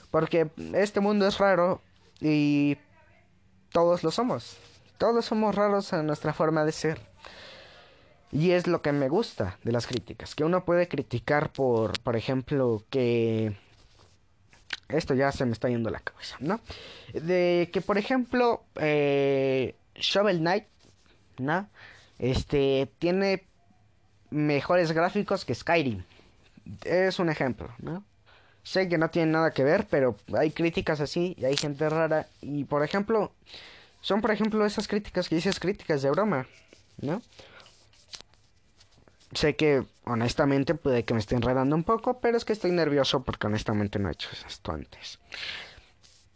Porque 0.10 0.50
este 0.74 1.00
mundo 1.00 1.28
es 1.28 1.38
raro 1.38 1.82
y 2.20 2.78
todos 3.72 4.04
lo 4.04 4.12
somos. 4.12 4.58
Todos 4.98 5.26
somos 5.26 5.54
raros 5.54 5.94
en 5.94 6.08
nuestra 6.08 6.34
forma 6.34 6.66
de 6.66 6.72
ser. 6.72 7.00
Y 8.32 8.52
es 8.52 8.66
lo 8.66 8.82
que 8.82 8.92
me 8.92 9.08
gusta 9.08 9.58
de 9.64 9.72
las 9.72 9.88
críticas, 9.88 10.34
que 10.34 10.44
uno 10.44 10.66
puede 10.66 10.88
criticar 10.88 11.52
por, 11.52 12.00
por 12.02 12.16
ejemplo, 12.16 12.84
que 12.90 13.56
esto 14.90 15.14
ya 15.14 15.32
se 15.32 15.46
me 15.46 15.52
está 15.52 15.70
yendo 15.70 15.90
la 15.90 16.00
cabeza, 16.00 16.38
¿no? 16.40 16.60
De 17.14 17.70
que, 17.72 17.82
por 17.82 17.98
ejemplo, 17.98 18.64
eh, 18.76 19.76
Shovel 19.96 20.40
Knight 20.40 20.66
¿no? 21.38 21.70
Este 22.20 22.92
tiene 23.00 23.46
mejores 24.30 24.92
gráficos 24.92 25.46
que 25.46 25.56
Skyrim. 25.56 26.04
Es 26.84 27.20
un 27.20 27.30
ejemplo, 27.30 27.70
¿no? 27.80 28.04
Sé 28.64 28.90
que 28.90 28.98
no 28.98 29.10
tiene 29.10 29.32
nada 29.32 29.52
que 29.52 29.64
ver, 29.64 29.88
pero 29.90 30.18
hay 30.38 30.52
críticas 30.52 31.00
así 31.00 31.36
y 31.38 31.46
hay 31.46 31.56
gente 31.56 31.90
rara. 31.90 32.28
Y 32.42 32.66
por 32.66 32.84
ejemplo, 32.84 33.32
son 34.02 34.22
por 34.22 34.32
ejemplo 34.32 34.66
esas 34.66 34.88
críticas 34.88 35.30
que 35.30 35.36
dices 35.36 35.60
críticas 35.60 36.02
de 36.02 36.12
broma, 36.12 36.48
¿no? 36.98 37.22
Sé 39.34 39.56
que 39.56 39.86
honestamente 40.04 40.76
puede 40.76 41.06
que 41.06 41.14
me 41.14 41.20
esté 41.20 41.36
enredando 41.36 41.76
un 41.76 41.84
poco, 41.84 42.20
pero 42.20 42.38
es 42.38 42.46
que 42.46 42.54
estoy 42.54 42.72
nervioso 42.72 43.24
porque 43.24 43.48
honestamente 43.48 44.00
no 44.00 44.10
he 44.10 44.14
hecho 44.14 44.30
esto 44.46 44.72
antes. 44.72 45.20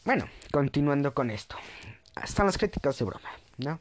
Bueno, 0.04 0.28
continuando 0.52 1.14
con 1.14 1.32
esto. 1.32 1.56
Están 2.22 2.46
las 2.48 2.58
críticas 2.58 2.98
de 2.98 3.06
broma, 3.06 3.30
¿no? 3.58 3.80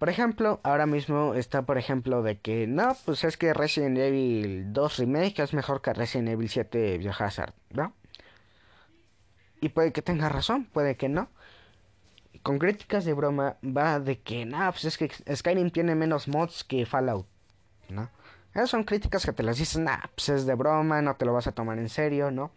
Por 0.00 0.08
ejemplo, 0.08 0.60
ahora 0.62 0.86
mismo 0.86 1.34
está, 1.34 1.60
por 1.60 1.76
ejemplo, 1.76 2.22
de 2.22 2.38
que 2.38 2.66
no, 2.66 2.96
pues 3.04 3.22
es 3.22 3.36
que 3.36 3.52
Resident 3.52 3.98
Evil 3.98 4.72
2 4.72 4.96
Remake 4.96 5.42
es 5.42 5.52
mejor 5.52 5.82
que 5.82 5.92
Resident 5.92 6.30
Evil 6.30 6.48
7 6.48 6.96
Biohazard, 6.96 7.52
¿no? 7.68 7.92
Y 9.60 9.68
puede 9.68 9.92
que 9.92 10.00
tenga 10.00 10.30
razón, 10.30 10.64
puede 10.64 10.96
que 10.96 11.10
no. 11.10 11.28
Con 12.42 12.58
críticas 12.58 13.04
de 13.04 13.12
broma 13.12 13.58
va 13.62 14.00
de 14.00 14.18
que, 14.20 14.46
no, 14.46 14.72
pues 14.72 14.86
es 14.86 14.96
que 14.96 15.10
Skyrim 15.36 15.70
tiene 15.70 15.94
menos 15.94 16.28
mods 16.28 16.64
que 16.64 16.86
Fallout. 16.86 17.26
¿no? 17.90 18.08
Esas 18.54 18.70
son 18.70 18.84
críticas 18.84 19.26
que 19.26 19.34
te 19.34 19.42
las 19.42 19.58
dicen, 19.58 19.86
ah, 19.86 20.08
pues 20.14 20.30
es 20.30 20.46
de 20.46 20.54
broma, 20.54 21.02
no 21.02 21.16
te 21.16 21.26
lo 21.26 21.34
vas 21.34 21.46
a 21.46 21.52
tomar 21.52 21.78
en 21.78 21.90
serio, 21.90 22.30
¿no? 22.30 22.52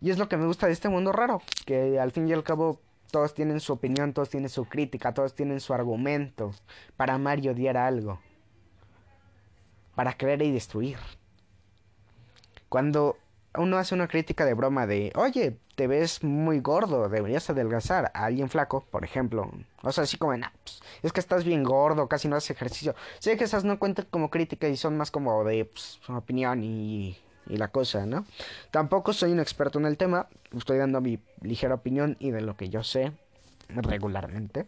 Y 0.00 0.10
es 0.10 0.18
lo 0.18 0.28
que 0.28 0.36
me 0.36 0.46
gusta 0.46 0.66
de 0.66 0.72
este 0.72 0.88
mundo 0.88 1.12
raro, 1.12 1.40
que 1.66 2.00
al 2.00 2.10
fin 2.10 2.26
y 2.26 2.32
al 2.32 2.42
cabo 2.42 2.80
todos 3.10 3.34
tienen 3.34 3.60
su 3.60 3.72
opinión, 3.72 4.12
todos 4.12 4.30
tienen 4.30 4.48
su 4.48 4.64
crítica, 4.64 5.14
todos 5.14 5.34
tienen 5.34 5.60
su 5.60 5.74
argumento 5.74 6.52
para 6.96 7.14
amar 7.14 7.38
y 7.38 7.48
odiar 7.48 7.76
algo, 7.76 8.20
para 9.94 10.16
creer 10.16 10.42
y 10.42 10.52
destruir. 10.52 10.98
Cuando 12.68 13.16
uno 13.56 13.78
hace 13.78 13.94
una 13.94 14.08
crítica 14.08 14.44
de 14.44 14.54
broma 14.54 14.86
de, 14.86 15.12
oye, 15.16 15.58
te 15.74 15.86
ves 15.86 16.22
muy 16.22 16.60
gordo, 16.60 17.08
deberías 17.08 17.50
adelgazar 17.50 18.10
a 18.14 18.26
alguien 18.26 18.48
flaco, 18.48 18.84
por 18.90 19.04
ejemplo. 19.04 19.50
O 19.82 19.92
sea, 19.92 20.04
así 20.04 20.16
como, 20.16 20.36
nah, 20.36 20.50
pues, 20.62 20.80
es 21.02 21.12
que 21.12 21.20
estás 21.20 21.44
bien 21.44 21.64
gordo, 21.64 22.08
casi 22.08 22.28
no 22.28 22.36
haces 22.36 22.50
ejercicio. 22.50 22.94
Sé 23.18 23.36
que 23.36 23.44
esas 23.44 23.64
no 23.64 23.78
cuentan 23.78 24.06
como 24.10 24.30
crítica 24.30 24.68
y 24.68 24.76
son 24.76 24.96
más 24.96 25.10
como 25.10 25.42
de 25.44 25.64
pues, 25.64 26.00
opinión 26.08 26.62
y, 26.62 27.18
y 27.50 27.56
la 27.56 27.68
cosa, 27.68 28.06
¿no? 28.06 28.24
Tampoco 28.70 29.12
soy 29.12 29.32
un 29.32 29.40
experto 29.40 29.78
en 29.78 29.86
el 29.86 29.96
tema, 29.96 30.28
estoy 30.56 30.78
dando 30.78 31.00
mi 31.00 31.18
ligera 31.42 31.74
opinión 31.74 32.16
y 32.20 32.30
de 32.30 32.40
lo 32.40 32.56
que 32.56 32.68
yo 32.68 32.82
sé 32.82 33.12
regularmente. 33.68 34.66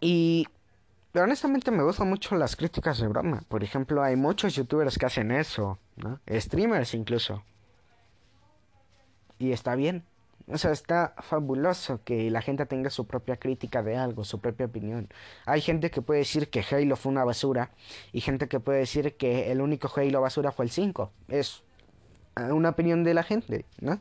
Y 0.00 0.46
pero 1.12 1.26
honestamente 1.26 1.70
me 1.70 1.82
gustan 1.82 2.08
mucho 2.08 2.36
las 2.36 2.56
críticas 2.56 2.98
de 2.98 3.06
broma. 3.06 3.42
Por 3.48 3.62
ejemplo, 3.62 4.02
hay 4.02 4.16
muchos 4.16 4.54
youtubers 4.54 4.96
que 4.96 5.06
hacen 5.06 5.30
eso. 5.30 5.78
Streamers 6.26 6.94
incluso. 6.94 7.44
Y 9.38 9.52
está 9.52 9.74
bien. 9.74 10.04
O 10.48 10.58
sea, 10.58 10.72
está 10.72 11.14
fabuloso 11.18 12.00
que 12.04 12.30
la 12.30 12.42
gente 12.42 12.66
tenga 12.66 12.90
su 12.90 13.06
propia 13.06 13.36
crítica 13.36 13.82
de 13.82 13.96
algo, 13.96 14.24
su 14.24 14.40
propia 14.40 14.66
opinión. 14.66 15.08
Hay 15.46 15.60
gente 15.60 15.90
que 15.90 16.02
puede 16.02 16.20
decir 16.20 16.50
que 16.50 16.64
Halo 16.68 16.96
fue 16.96 17.12
una 17.12 17.24
basura 17.24 17.70
y 18.12 18.20
gente 18.20 18.48
que 18.48 18.60
puede 18.60 18.80
decir 18.80 19.16
que 19.16 19.52
el 19.52 19.60
único 19.60 19.90
Halo 19.94 20.20
basura 20.20 20.52
fue 20.52 20.64
el 20.64 20.70
5. 20.70 21.12
Es 21.28 21.62
una 22.36 22.70
opinión 22.70 23.04
de 23.04 23.14
la 23.14 23.22
gente, 23.22 23.66
¿no? 23.80 24.00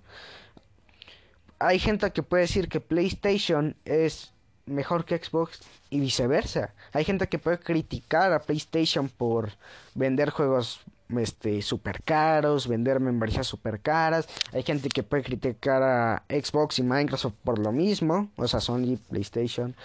Hay 1.59 1.77
gente 1.77 2.11
que 2.11 2.23
puede 2.23 2.43
decir 2.43 2.69
que 2.69 2.81
PlayStation 2.81 3.75
es 3.85 4.33
mejor 4.65 5.05
que 5.05 5.17
Xbox 5.17 5.59
y 5.89 5.99
viceversa. 5.99 6.73
Hay 6.93 7.03
gente 7.03 7.27
que 7.27 7.37
puede 7.37 7.59
criticar 7.59 8.33
a 8.33 8.41
PlayStation 8.41 9.09
por 9.09 9.51
vender 9.93 10.31
juegos 10.31 10.81
este 11.19 11.61
super 11.61 12.03
caros, 12.03 12.67
vender 12.67 12.99
membresías 12.99 13.47
super 13.47 13.79
caras. 13.81 14.27
Hay 14.53 14.63
gente 14.63 14.89
que 14.89 15.03
puede 15.03 15.23
criticar 15.23 15.83
a 15.83 16.23
Xbox 16.29 16.79
y 16.79 16.83
Microsoft 16.83 17.35
por 17.43 17.59
lo 17.59 17.71
mismo, 17.71 18.29
o 18.35 18.47
sea, 18.47 18.59
Sony, 18.59 18.97
PlayStation, 19.09 19.75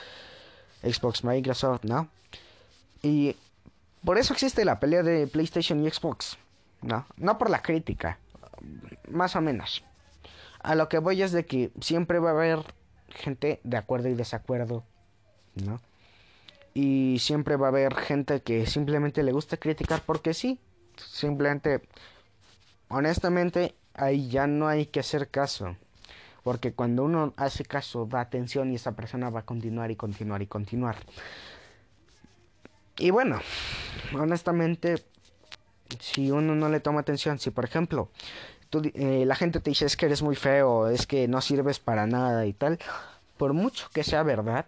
Xbox, 0.83 1.25
Microsoft, 1.25 1.85
¿no? 1.85 2.09
Y 3.03 3.37
por 4.05 4.19
eso 4.19 4.33
existe 4.33 4.65
la 4.65 4.79
pelea 4.79 5.03
de 5.03 5.27
PlayStation 5.27 5.85
y 5.85 5.91
Xbox, 5.91 6.39
¿no? 6.83 7.07
No 7.17 7.39
por 7.39 7.51
la 7.51 7.63
crítica, 7.63 8.19
más 9.09 9.37
o 9.37 9.41
menos. 9.41 9.85
A 10.63 10.75
lo 10.75 10.89
que 10.89 10.99
voy 10.99 11.23
es 11.23 11.33
de 11.33 11.47
que 11.47 11.71
siempre 11.81 12.19
va 12.19 12.31
a 12.31 12.33
haber 12.33 12.59
gente 13.09 13.61
de 13.65 13.77
acuerdo 13.77 14.09
y 14.09 14.15
desacuerdo, 14.15 14.85
¿no? 15.55 15.81
Y 16.75 17.19
siempre 17.21 17.57
va 17.57 17.69
a 17.69 17.71
haber 17.71 17.95
gente 17.95 18.43
que 18.43 18.67
simplemente 18.67 19.23
le 19.23 19.33
gusta 19.33 19.57
criticar 19.57 20.03
porque 20.05 20.35
sí. 20.35 20.61
Simplemente, 20.97 21.83
honestamente, 22.89 23.75
ahí 23.95 24.29
ya 24.29 24.47
no 24.47 24.69
hay 24.69 24.87
que 24.87 25.01
hacer 25.01 25.29
caso. 25.31 25.77
Porque 26.43 26.73
cuando 26.73 27.05
uno 27.05 27.35
hace 27.37 27.65
caso, 27.65 28.07
da 28.07 28.21
atención 28.21 28.71
y 28.71 28.77
esa 28.77 28.93
persona 28.93 29.31
va 29.31 29.41
a 29.41 29.45
continuar 29.45 29.91
y 29.91 29.97
continuar 29.97 30.43
y 30.43 30.47
continuar. 30.47 30.97
Y 32.99 33.11
bueno, 33.11 33.41
honestamente, 34.15 35.05
si 36.01 36.31
uno 36.31 36.55
no 36.55 36.69
le 36.69 36.81
toma 36.81 37.01
atención, 37.01 37.39
si 37.39 37.51
por 37.51 37.65
ejemplo 37.65 38.11
eh, 38.95 39.25
la 39.27 39.37
gente 39.37 39.61
te 39.61 39.71
dice 39.71 39.87
es 39.87 39.97
que 39.97 40.07
eres 40.07 40.23
muy 40.23 40.37
feo, 40.37 40.89
es 40.89 41.07
que 41.07 41.29
no 41.29 41.41
sirves 41.41 41.79
para 41.79 42.07
nada 42.07 42.47
y 42.47 42.53
tal, 42.53 42.79
por 43.37 43.53
mucho 43.53 43.89
que 43.93 44.03
sea 44.03 44.23
verdad, 44.23 44.67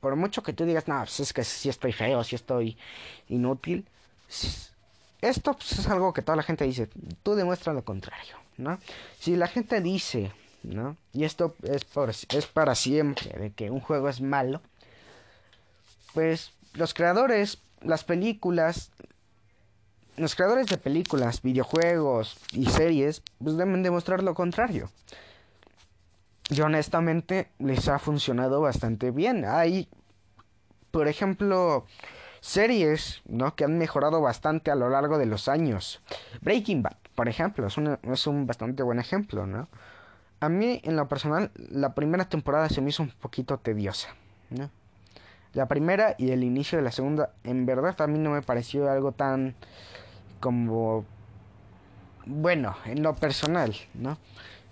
por 0.00 0.16
mucho 0.16 0.42
que 0.42 0.52
tú 0.52 0.64
digas, 0.64 0.88
no, 0.88 0.98
pues 0.98 1.20
es 1.20 1.32
que 1.32 1.44
si 1.44 1.68
estoy 1.68 1.92
feo, 1.92 2.24
si 2.24 2.36
estoy 2.36 2.78
inútil, 3.28 3.86
esto 5.20 5.54
pues, 5.54 5.72
es 5.72 5.88
algo 5.88 6.12
que 6.12 6.22
toda 6.22 6.36
la 6.36 6.42
gente 6.42 6.64
dice, 6.64 6.88
tú 7.22 7.34
demuestras 7.34 7.74
lo 7.74 7.84
contrario, 7.84 8.36
¿no? 8.56 8.78
Si 9.18 9.36
la 9.36 9.48
gente 9.48 9.80
dice, 9.80 10.32
¿no? 10.62 10.96
Y 11.12 11.24
esto 11.24 11.56
es, 11.62 11.84
por, 11.84 12.10
es 12.10 12.46
para 12.52 12.74
siempre, 12.74 13.38
de 13.38 13.52
que 13.52 13.70
un 13.70 13.80
juego 13.80 14.08
es 14.08 14.20
malo, 14.20 14.62
pues 16.14 16.52
los 16.74 16.94
creadores, 16.94 17.58
las 17.82 18.04
películas, 18.04 18.90
los 20.16 20.34
creadores 20.34 20.66
de 20.66 20.78
películas, 20.78 21.42
videojuegos 21.42 22.36
y 22.52 22.66
series 22.66 23.22
pues 23.42 23.56
deben 23.56 23.82
demostrar 23.82 24.22
lo 24.22 24.34
contrario. 24.34 24.90
Y 26.48 26.60
honestamente 26.62 27.48
les 27.58 27.86
ha 27.88 27.98
funcionado 27.98 28.60
bastante 28.60 29.12
bien. 29.12 29.44
Hay, 29.44 29.88
por 30.90 31.06
ejemplo, 31.06 31.86
series 32.40 33.22
¿no? 33.26 33.54
que 33.54 33.64
han 33.64 33.78
mejorado 33.78 34.20
bastante 34.20 34.70
a 34.70 34.74
lo 34.74 34.88
largo 34.88 35.18
de 35.18 35.26
los 35.26 35.48
años. 35.48 36.00
Breaking 36.40 36.82
Bad, 36.82 36.96
por 37.14 37.28
ejemplo, 37.28 37.66
es, 37.66 37.76
es 38.02 38.26
un 38.26 38.46
bastante 38.46 38.82
buen 38.82 38.98
ejemplo. 38.98 39.46
¿no? 39.46 39.68
A 40.40 40.48
mí, 40.48 40.80
en 40.84 40.96
lo 40.96 41.08
personal, 41.08 41.50
la 41.54 41.94
primera 41.94 42.28
temporada 42.28 42.68
se 42.68 42.80
me 42.80 42.90
hizo 42.90 43.02
un 43.02 43.10
poquito 43.10 43.58
tediosa. 43.58 44.08
¿no? 44.50 44.70
La 45.52 45.66
primera 45.66 46.14
y 46.18 46.30
el 46.30 46.44
inicio 46.44 46.78
de 46.78 46.84
la 46.84 46.92
segunda, 46.92 47.32
en 47.44 47.66
verdad, 47.66 48.00
a 48.00 48.06
mí 48.06 48.18
no 48.18 48.30
me 48.30 48.42
pareció 48.42 48.90
algo 48.90 49.12
tan 49.12 49.54
como 50.38 51.04
bueno, 52.26 52.76
en 52.84 53.02
lo 53.02 53.14
personal, 53.16 53.74
¿no? 53.94 54.18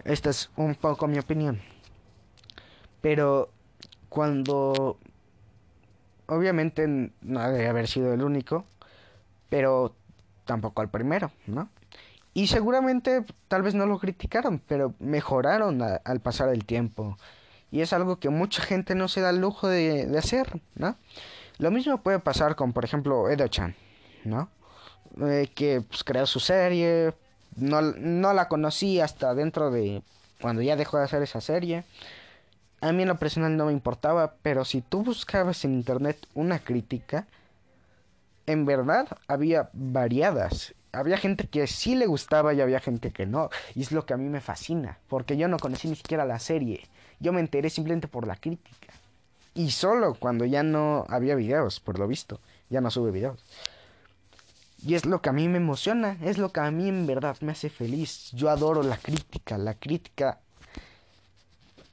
Esta 0.05 0.31
es 0.31 0.51
un 0.57 0.75
poco 0.75 1.07
mi 1.07 1.19
opinión. 1.19 1.61
Pero 3.01 3.51
cuando 4.09 4.99
obviamente 6.29 6.87
no 7.21 7.51
debe 7.51 7.69
haber 7.69 7.89
sido 7.89 8.13
el 8.13 8.23
único, 8.23 8.65
pero 9.49 9.95
tampoco 10.45 10.83
el 10.83 10.89
primero, 10.89 11.33
¿no? 11.47 11.69
Y 12.35 12.47
seguramente 12.47 13.25
tal 13.49 13.63
vez 13.63 13.75
no 13.75 13.87
lo 13.87 13.99
criticaron, 13.99 14.61
pero 14.67 14.95
mejoraron 15.01 15.83
al 15.83 16.21
pasar 16.21 16.51
el 16.51 16.65
tiempo. 16.65 17.19
Y 17.71 17.81
es 17.81 17.93
algo 17.93 18.19
que 18.21 18.29
mucha 18.29 18.63
gente 18.63 18.95
no 18.95 19.09
se 19.09 19.21
da 19.21 19.31
el 19.31 19.41
lujo 19.41 19.67
de, 19.67 20.09
hacer, 20.17 20.61
¿no? 20.77 20.97
Lo 21.59 21.71
mismo 21.71 21.99
puede 21.99 22.21
pasar 22.21 22.55
con, 22.55 22.73
por 22.73 22.85
ejemplo, 22.85 23.29
Edo-chan, 23.29 23.75
¿no? 24.25 24.49
Eh, 25.21 25.51
que 25.55 25.81
pues, 25.81 26.05
creó 26.05 26.27
su 26.27 26.39
serie. 26.39 27.13
No, 27.57 27.83
no 27.83 28.33
la 28.33 28.49
conocí 28.49 29.01
hasta 29.01 29.35
dentro 29.35 29.71
de 29.71 30.03
cuando 30.41 30.63
ya 30.63 30.77
dejó 30.77 30.99
de 30.99 31.05
hacer 31.05 31.23
esa 31.23 31.41
serie. 31.41 31.85
A 32.81 32.93
mí 32.93 33.03
en 33.03 33.09
lo 33.09 33.19
personal 33.19 33.57
no 33.57 33.67
me 33.67 33.73
importaba, 33.73 34.35
pero 34.43 34.65
si 34.65 34.83
tú 34.83 35.03
buscabas 35.03 35.65
en 35.65 35.75
internet 35.75 36.27
una 36.35 36.61
crítica, 36.61 37.27
en 38.47 38.65
verdad 38.65 39.09
había 39.27 39.71
variadas. 39.73 40.75
Había 40.93 41.19
gente 41.19 41.47
que 41.49 41.67
sí 41.67 41.95
le 41.97 42.07
gustaba 42.07 42.55
y 42.55 42.61
había 42.61 42.81
gente 42.81 43.11
que 43.11 43.27
no. 43.27 43.51
Y 43.75 43.83
es 43.83 43.93
lo 43.93 44.07
que 44.07 44.15
a 44.15 44.17
mí 44.17 44.29
me 44.29 44.41
fascina, 44.41 44.99
porque 45.09 45.37
yo 45.37 45.49
no 45.49 45.59
conocí 45.59 45.89
ni 45.89 45.97
siquiera 45.97 46.25
la 46.25 46.39
serie. 46.39 46.89
Yo 47.21 47.33
me 47.33 47.41
enteré 47.41 47.69
simplemente 47.69 48.09
por 48.09 48.27
la 48.27 48.37
crítica. 48.37 48.95
Y 49.55 49.73
solo 49.73 50.15
cuando 50.15 50.45
ya 50.45 50.63
no 50.63 51.05
había 51.09 51.35
videos, 51.35 51.81
por 51.81 51.99
lo 51.99 52.07
visto. 52.07 52.41
Ya 52.71 52.81
no 52.81 52.91
sube 52.91 53.11
videos. 53.11 53.45
Y 54.87 54.95
es 54.95 55.05
lo 55.05 55.21
que 55.21 55.31
a 55.31 55.33
mí 55.33 55.49
me 55.49 55.57
emociona, 55.57 56.17
es 56.23 56.39
lo 56.39 56.53
que 56.53 56.61
a 56.61 56.71
mí 56.71 56.89
en 56.89 57.07
verdad 57.07 57.37
me 57.41 57.53
hace 57.53 57.69
feliz. 57.69 58.31
Yo 58.33 58.49
adoro 58.49 58.85
la 58.85 58.97
crítica, 58.97 59.59
la 59.59 59.75
crítica 59.75 60.39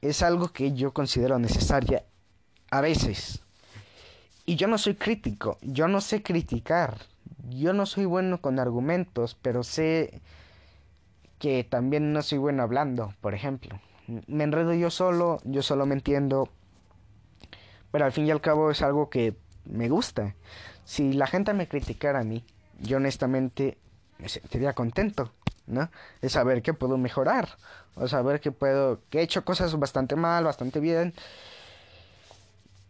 es 0.08 0.22
algo 0.22 0.48
que 0.48 0.72
yo 0.72 0.92
considero 0.92 1.38
necesaria 1.38 2.04
a 2.70 2.80
veces. 2.80 3.42
Y 4.44 4.56
yo 4.56 4.68
no 4.68 4.78
soy 4.78 4.94
crítico, 4.94 5.58
yo 5.60 5.88
no 5.88 6.00
sé 6.00 6.22
criticar, 6.22 6.98
yo 7.48 7.72
no 7.72 7.86
soy 7.86 8.04
bueno 8.04 8.40
con 8.40 8.58
argumentos, 8.58 9.36
pero 9.40 9.64
sé 9.64 10.20
que 11.38 11.64
también 11.64 12.12
no 12.12 12.22
soy 12.22 12.38
bueno 12.38 12.62
hablando, 12.62 13.12
por 13.20 13.34
ejemplo. 13.34 13.80
Me 14.26 14.44
enredo 14.44 14.72
yo 14.72 14.90
solo, 14.90 15.40
yo 15.44 15.62
solo 15.62 15.84
me 15.84 15.94
entiendo, 15.94 16.48
pero 17.90 18.04
al 18.04 18.12
fin 18.12 18.26
y 18.26 18.30
al 18.30 18.40
cabo 18.40 18.70
es 18.70 18.82
algo 18.82 19.10
que 19.10 19.34
me 19.64 19.88
gusta. 19.88 20.36
Si 20.84 21.12
la 21.12 21.26
gente 21.26 21.52
me 21.52 21.66
criticara 21.66 22.20
a 22.20 22.24
mí, 22.24 22.44
yo 22.80 22.98
honestamente 22.98 23.78
me 24.18 24.28
sentiría 24.28 24.72
contento, 24.74 25.32
¿no? 25.66 25.90
De 26.20 26.28
saber 26.28 26.62
que 26.62 26.74
puedo 26.74 26.98
mejorar, 26.98 27.48
o 27.94 28.08
saber 28.08 28.40
que 28.40 28.52
puedo, 28.52 29.00
que 29.10 29.20
he 29.20 29.22
hecho 29.22 29.44
cosas 29.44 29.74
bastante 29.78 30.16
mal, 30.16 30.44
bastante 30.44 30.80
bien. 30.80 31.14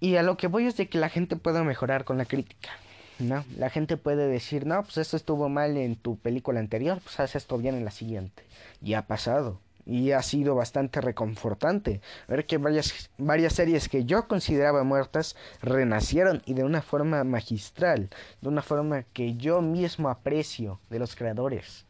Y 0.01 0.17
a 0.17 0.23
lo 0.23 0.37
que 0.37 0.47
voy 0.47 0.67
es 0.67 0.77
de 0.77 0.89
que 0.89 0.99
la 0.99 1.09
gente 1.09 1.37
puede 1.37 1.63
mejorar 1.63 2.05
con 2.05 2.19
la 2.19 2.27
crítica, 2.27 2.71
¿no? 3.19 3.45
La 3.57 3.71
gente 3.71 3.97
puede 3.97 4.29
decir, 4.29 4.67
no, 4.67 4.83
pues 4.83 4.99
esto 4.99 5.17
estuvo 5.17 5.49
mal 5.49 5.77
en 5.77 5.97
tu 5.97 6.19
película 6.19 6.61
anterior, 6.61 7.01
pues 7.03 7.19
haz 7.21 7.35
esto 7.35 7.57
bien 7.57 7.75
en 7.77 7.85
la 7.85 7.91
siguiente. 7.91 8.43
Y 8.83 8.95
ha 8.95 9.07
pasado. 9.07 9.59
y 9.87 10.11
ha 10.11 10.23
sido 10.23 10.57
bastante 10.57 11.01
reconfortante 11.01 12.01
ver 12.27 12.45
que 12.45 12.59
varias 12.59 13.53
series 13.53 13.89
que 13.89 14.05
yo 14.05 14.27
consideraba 14.27 14.83
muertas 14.83 15.37
renacieron 15.63 16.43
y 16.45 16.55
de 16.55 16.65
una 16.65 16.83
forma 16.83 17.23
magistral, 17.25 18.11
de 18.43 18.49
una 18.49 18.63
forma 18.63 19.05
que 19.05 19.37
yo 19.37 19.63
mismo 19.63 20.09
aprecio 20.11 20.81
de 20.91 20.99
los 20.99 21.15
creadores, 21.15 21.86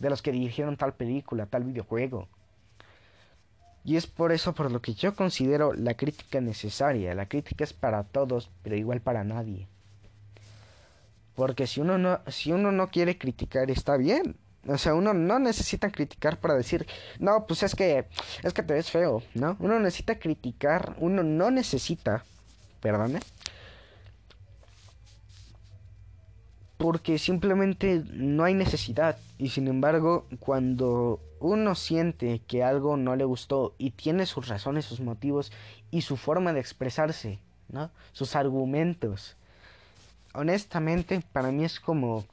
de 0.00 0.10
los 0.10 0.22
que 0.22 0.32
dirigieron 0.32 0.76
tal 0.76 0.94
película, 0.94 1.46
tal 1.46 1.62
videojuego. 1.62 2.26
Y 3.84 3.96
es 3.96 4.06
por 4.06 4.32
eso 4.32 4.52
por 4.54 4.70
lo 4.70 4.82
que 4.82 4.94
yo 4.94 5.14
considero 5.14 5.72
la 5.72 5.94
crítica 5.94 6.40
necesaria. 6.40 7.14
La 7.14 7.26
crítica 7.26 7.64
es 7.64 7.72
para 7.72 8.02
todos, 8.04 8.50
pero 8.62 8.76
igual 8.76 9.00
para 9.00 9.24
nadie. 9.24 9.68
Porque 11.34 11.66
si 11.66 11.80
uno 11.80 11.96
no, 11.96 12.20
si 12.26 12.52
uno 12.52 12.72
no 12.72 12.88
quiere 12.88 13.16
criticar, 13.16 13.70
está 13.70 13.96
bien. 13.96 14.36
O 14.66 14.76
sea, 14.76 14.94
uno 14.94 15.14
no 15.14 15.38
necesita 15.38 15.90
criticar 15.90 16.38
para 16.38 16.54
decir, 16.54 16.86
no, 17.18 17.46
pues 17.46 17.62
es 17.62 17.74
que, 17.74 18.06
es 18.42 18.52
que 18.52 18.62
te 18.62 18.74
ves 18.74 18.90
feo, 18.90 19.22
¿no? 19.34 19.56
Uno 19.58 19.80
necesita 19.80 20.18
criticar, 20.18 20.96
uno 20.98 21.22
no 21.22 21.50
necesita, 21.50 22.24
perdone, 22.82 23.20
porque 26.80 27.18
simplemente 27.18 28.02
no 28.10 28.44
hay 28.44 28.54
necesidad. 28.54 29.18
Y 29.36 29.50
sin 29.50 29.68
embargo, 29.68 30.26
cuando 30.40 31.20
uno 31.38 31.74
siente 31.74 32.40
que 32.48 32.64
algo 32.64 32.96
no 32.96 33.16
le 33.16 33.24
gustó 33.24 33.74
y 33.76 33.90
tiene 33.90 34.24
sus 34.24 34.48
razones, 34.48 34.86
sus 34.86 35.00
motivos 35.00 35.52
y 35.90 36.00
su 36.00 36.16
forma 36.16 36.54
de 36.54 36.60
expresarse, 36.60 37.38
¿no? 37.68 37.90
Sus 38.12 38.34
argumentos. 38.34 39.36
Honestamente, 40.32 41.22
para 41.32 41.52
mí 41.52 41.66
es 41.66 41.80
como 41.80 42.24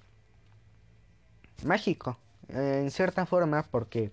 mágico, 1.66 2.18
en 2.48 2.90
cierta 2.90 3.26
forma, 3.26 3.64
porque 3.70 4.12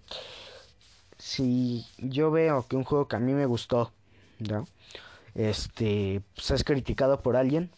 si 1.17 1.87
yo 1.99 2.33
veo 2.33 2.67
que 2.67 2.75
un 2.75 2.83
juego 2.83 3.07
que 3.07 3.15
a 3.15 3.21
mí 3.21 3.35
me 3.35 3.47
gustó, 3.47 3.93
¿no? 4.41 4.67
Este, 5.37 6.23
pues 6.35 6.51
es 6.51 6.65
criticado 6.65 7.23
por 7.23 7.37
alguien, 7.37 7.71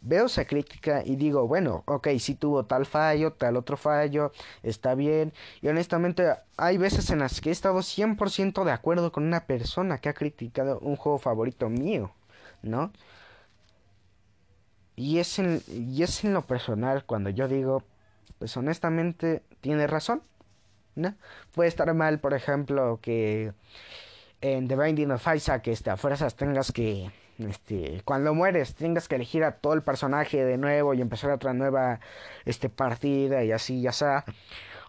veo 0.00 0.26
esa 0.26 0.44
crítica 0.44 1.02
y 1.04 1.16
digo, 1.16 1.46
bueno, 1.46 1.82
ok, 1.86 2.08
si 2.18 2.34
tuvo 2.34 2.64
tal 2.64 2.86
fallo, 2.86 3.32
tal 3.32 3.56
otro 3.56 3.76
fallo, 3.76 4.32
está 4.62 4.94
bien. 4.94 5.32
Y 5.60 5.68
honestamente, 5.68 6.24
hay 6.56 6.78
veces 6.78 7.10
en 7.10 7.20
las 7.20 7.40
que 7.40 7.50
he 7.50 7.52
estado 7.52 7.80
100% 7.80 8.64
de 8.64 8.72
acuerdo 8.72 9.12
con 9.12 9.24
una 9.24 9.46
persona 9.46 9.98
que 9.98 10.08
ha 10.08 10.14
criticado 10.14 10.78
un 10.80 10.96
juego 10.96 11.18
favorito 11.18 11.68
mío, 11.68 12.12
¿no? 12.62 12.92
Y 14.96 15.18
es 15.18 15.38
en, 15.38 15.62
y 15.68 16.02
es 16.02 16.24
en 16.24 16.34
lo 16.34 16.42
personal 16.42 17.04
cuando 17.04 17.30
yo 17.30 17.46
digo, 17.48 17.84
pues 18.38 18.56
honestamente 18.56 19.42
tiene 19.60 19.86
razón, 19.86 20.22
¿no? 20.96 21.14
Puede 21.52 21.68
estar 21.68 21.92
mal, 21.94 22.18
por 22.18 22.34
ejemplo, 22.34 22.98
que 23.00 23.52
en 24.40 24.68
The 24.68 24.76
Binding 24.76 25.10
of 25.12 25.26
Isaac 25.34 25.68
este, 25.68 25.90
a 25.90 25.96
fuerzas 25.96 26.36
tengas 26.36 26.72
que, 26.72 27.10
este, 27.38 28.02
cuando 28.04 28.34
mueres, 28.34 28.74
tengas 28.74 29.08
que 29.08 29.14
elegir 29.14 29.44
a 29.44 29.58
todo 29.58 29.74
el 29.74 29.82
personaje 29.82 30.44
de 30.44 30.58
nuevo 30.58 30.94
y 30.94 31.00
empezar 31.00 31.30
otra 31.30 31.54
nueva 31.54 32.00
este, 32.44 32.68
partida 32.68 33.44
y 33.44 33.52
así, 33.52 33.80
ya 33.80 33.92
sea. 33.92 34.24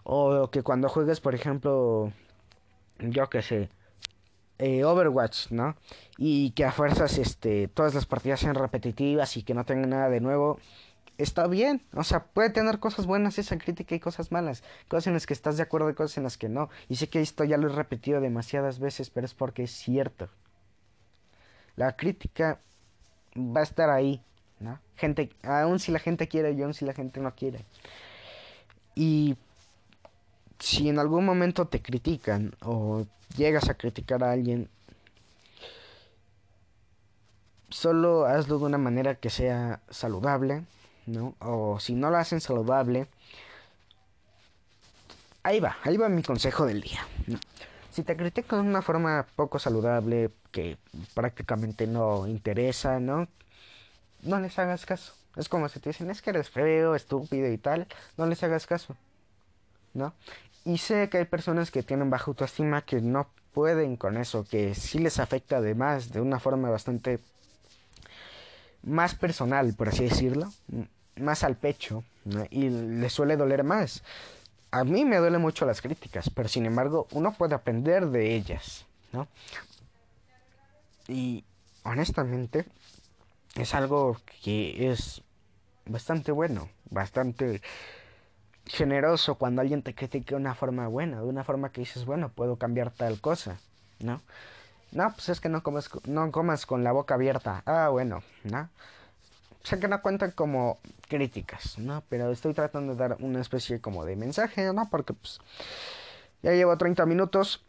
O 0.04 0.50
que 0.50 0.62
cuando 0.62 0.88
juegues, 0.88 1.20
por 1.20 1.34
ejemplo, 1.34 2.12
yo 2.98 3.30
qué 3.30 3.42
sé, 3.42 3.68
eh, 4.58 4.84
Overwatch, 4.84 5.50
¿no? 5.50 5.76
Y 6.18 6.50
que 6.52 6.64
a 6.64 6.72
fuerzas 6.72 7.18
este, 7.18 7.68
todas 7.68 7.94
las 7.94 8.06
partidas 8.06 8.40
sean 8.40 8.54
repetitivas 8.54 9.36
y 9.36 9.42
que 9.42 9.54
no 9.54 9.64
tengan 9.64 9.90
nada 9.90 10.08
de 10.10 10.20
nuevo 10.20 10.58
está 11.22 11.46
bien. 11.46 11.82
O 11.94 12.04
sea, 12.04 12.24
puede 12.24 12.50
tener 12.50 12.78
cosas 12.78 13.06
buenas 13.06 13.38
esa 13.38 13.58
crítica 13.58 13.94
y 13.94 14.00
cosas 14.00 14.32
malas. 14.32 14.62
Cosas 14.88 15.08
en 15.08 15.14
las 15.14 15.26
que 15.26 15.34
estás 15.34 15.56
de 15.56 15.62
acuerdo 15.62 15.90
y 15.90 15.94
cosas 15.94 16.18
en 16.18 16.24
las 16.24 16.38
que 16.38 16.48
no. 16.48 16.70
Y 16.88 16.96
sé 16.96 17.08
que 17.08 17.20
esto 17.20 17.44
ya 17.44 17.56
lo 17.56 17.68
he 17.68 17.72
repetido 17.72 18.20
demasiadas 18.20 18.78
veces, 18.78 19.10
pero 19.10 19.26
es 19.26 19.34
porque 19.34 19.64
es 19.64 19.70
cierto. 19.70 20.28
La 21.80 21.96
crítica 21.96 22.60
va 23.34 23.60
a 23.60 23.62
estar 23.62 23.88
ahí, 23.88 24.22
¿no? 24.58 24.78
Gente, 24.96 25.30
aun 25.42 25.78
si 25.78 25.90
la 25.90 25.98
gente 25.98 26.28
quiere 26.28 26.52
y 26.52 26.60
aun 26.60 26.74
si 26.74 26.84
la 26.84 26.92
gente 26.92 27.20
no 27.20 27.34
quiere. 27.34 27.64
Y 28.94 29.38
si 30.58 30.90
en 30.90 30.98
algún 30.98 31.24
momento 31.24 31.68
te 31.68 31.80
critican 31.80 32.54
o 32.60 33.06
llegas 33.34 33.70
a 33.70 33.78
criticar 33.78 34.22
a 34.22 34.32
alguien, 34.32 34.68
solo 37.70 38.26
hazlo 38.26 38.58
de 38.58 38.64
una 38.66 38.76
manera 38.76 39.14
que 39.14 39.30
sea 39.30 39.80
saludable, 39.88 40.66
¿no? 41.06 41.34
O 41.38 41.80
si 41.80 41.94
no 41.94 42.10
lo 42.10 42.18
hacen 42.18 42.42
saludable, 42.42 43.06
ahí 45.44 45.60
va, 45.60 45.78
ahí 45.82 45.96
va 45.96 46.10
mi 46.10 46.22
consejo 46.22 46.66
del 46.66 46.82
día. 46.82 47.00
Si 47.90 48.02
te 48.02 48.16
critican 48.16 48.62
de 48.62 48.68
una 48.68 48.82
forma 48.82 49.26
poco 49.36 49.58
saludable, 49.58 50.30
que 50.52 50.78
prácticamente 51.14 51.86
no 51.86 52.26
interesa, 52.26 53.00
¿no? 53.00 53.28
No 54.22 54.38
les 54.38 54.58
hagas 54.58 54.86
caso. 54.86 55.14
Es 55.36 55.48
como 55.48 55.68
si 55.68 55.80
te 55.80 55.90
dicen, 55.90 56.10
es 56.10 56.22
que 56.22 56.30
eres 56.30 56.50
feo, 56.50 56.94
estúpido 56.94 57.50
y 57.50 57.58
tal, 57.58 57.86
no 58.16 58.26
les 58.26 58.42
hagas 58.42 58.66
caso, 58.66 58.96
¿no? 59.94 60.12
Y 60.64 60.78
sé 60.78 61.08
que 61.08 61.18
hay 61.18 61.24
personas 61.24 61.70
que 61.70 61.82
tienen 61.82 62.10
baja 62.10 62.26
autoestima 62.26 62.82
que 62.82 63.00
no 63.00 63.28
pueden 63.52 63.96
con 63.96 64.16
eso, 64.16 64.44
que 64.44 64.74
sí 64.74 64.98
les 64.98 65.18
afecta 65.18 65.56
además 65.56 66.12
de 66.12 66.20
una 66.20 66.38
forma 66.40 66.68
bastante 66.70 67.20
más 68.82 69.14
personal, 69.14 69.74
por 69.74 69.88
así 69.88 70.04
decirlo, 70.04 70.52
más 71.16 71.44
al 71.44 71.56
pecho 71.56 72.04
y 72.50 72.68
le 72.68 73.10
suele 73.10 73.36
doler 73.36 73.64
más. 73.64 74.02
A 74.70 74.84
mí 74.84 75.04
me 75.04 75.16
duele 75.16 75.38
mucho 75.38 75.66
las 75.66 75.82
críticas, 75.82 76.30
pero 76.30 76.48
sin 76.48 76.66
embargo 76.66 77.08
uno 77.12 77.32
puede 77.32 77.54
aprender 77.54 78.06
de 78.06 78.34
ellas, 78.36 78.86
¿no? 79.12 79.26
Y 81.08 81.44
honestamente 81.82 82.66
es 83.56 83.74
algo 83.74 84.16
que 84.42 84.90
es 84.90 85.22
bastante 85.86 86.30
bueno, 86.30 86.68
bastante 86.90 87.62
generoso 88.66 89.34
cuando 89.34 89.60
alguien 89.60 89.82
te 89.82 89.94
critica 89.94 90.30
de 90.30 90.36
una 90.36 90.54
forma 90.54 90.86
buena, 90.86 91.20
de 91.20 91.26
una 91.26 91.42
forma 91.42 91.72
que 91.72 91.80
dices, 91.80 92.04
bueno, 92.04 92.28
puedo 92.28 92.56
cambiar 92.56 92.92
tal 92.92 93.20
cosa, 93.20 93.58
¿no? 93.98 94.22
No, 94.92 95.12
pues 95.12 95.28
es 95.28 95.40
que 95.40 95.48
no 95.48 95.62
comas, 95.62 95.90
no 96.04 96.30
comas 96.30 96.66
con 96.66 96.84
la 96.84 96.92
boca 96.92 97.14
abierta. 97.14 97.62
Ah, 97.66 97.88
bueno, 97.90 98.22
¿no? 98.44 98.68
Sé 99.62 99.78
que 99.78 99.88
no 99.88 100.00
cuentan 100.02 100.32
como 100.32 100.78
críticas, 101.08 101.78
¿no? 101.78 102.02
Pero 102.08 102.30
estoy 102.30 102.54
tratando 102.54 102.94
de 102.94 102.98
dar 102.98 103.16
una 103.20 103.40
especie 103.40 103.80
como 103.80 104.04
de 104.04 104.16
mensaje, 104.16 104.72
¿no? 104.72 104.88
Porque 104.90 105.12
pues 105.12 105.40
ya 106.42 106.52
llevo 106.52 106.76
30 106.76 107.04
minutos 107.06 107.62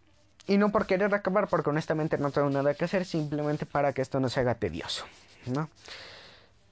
y 0.47 0.58
no 0.58 0.71
por 0.71 0.86
querer 0.86 1.13
acabar, 1.13 1.47
porque 1.47 1.69
honestamente 1.69 2.17
no 2.17 2.32
tengo 2.32 2.49
nada 2.49 2.73
que 2.73 2.86
hacer, 2.86 3.06
simplemente 3.06 3.65
para 3.65 3.93
que 3.93 4.01
esto 4.01 4.19
no 4.19 4.30
se 4.30 4.39
haga 4.39 4.56
tedioso, 4.56 5.06
¿no? 5.45 5.69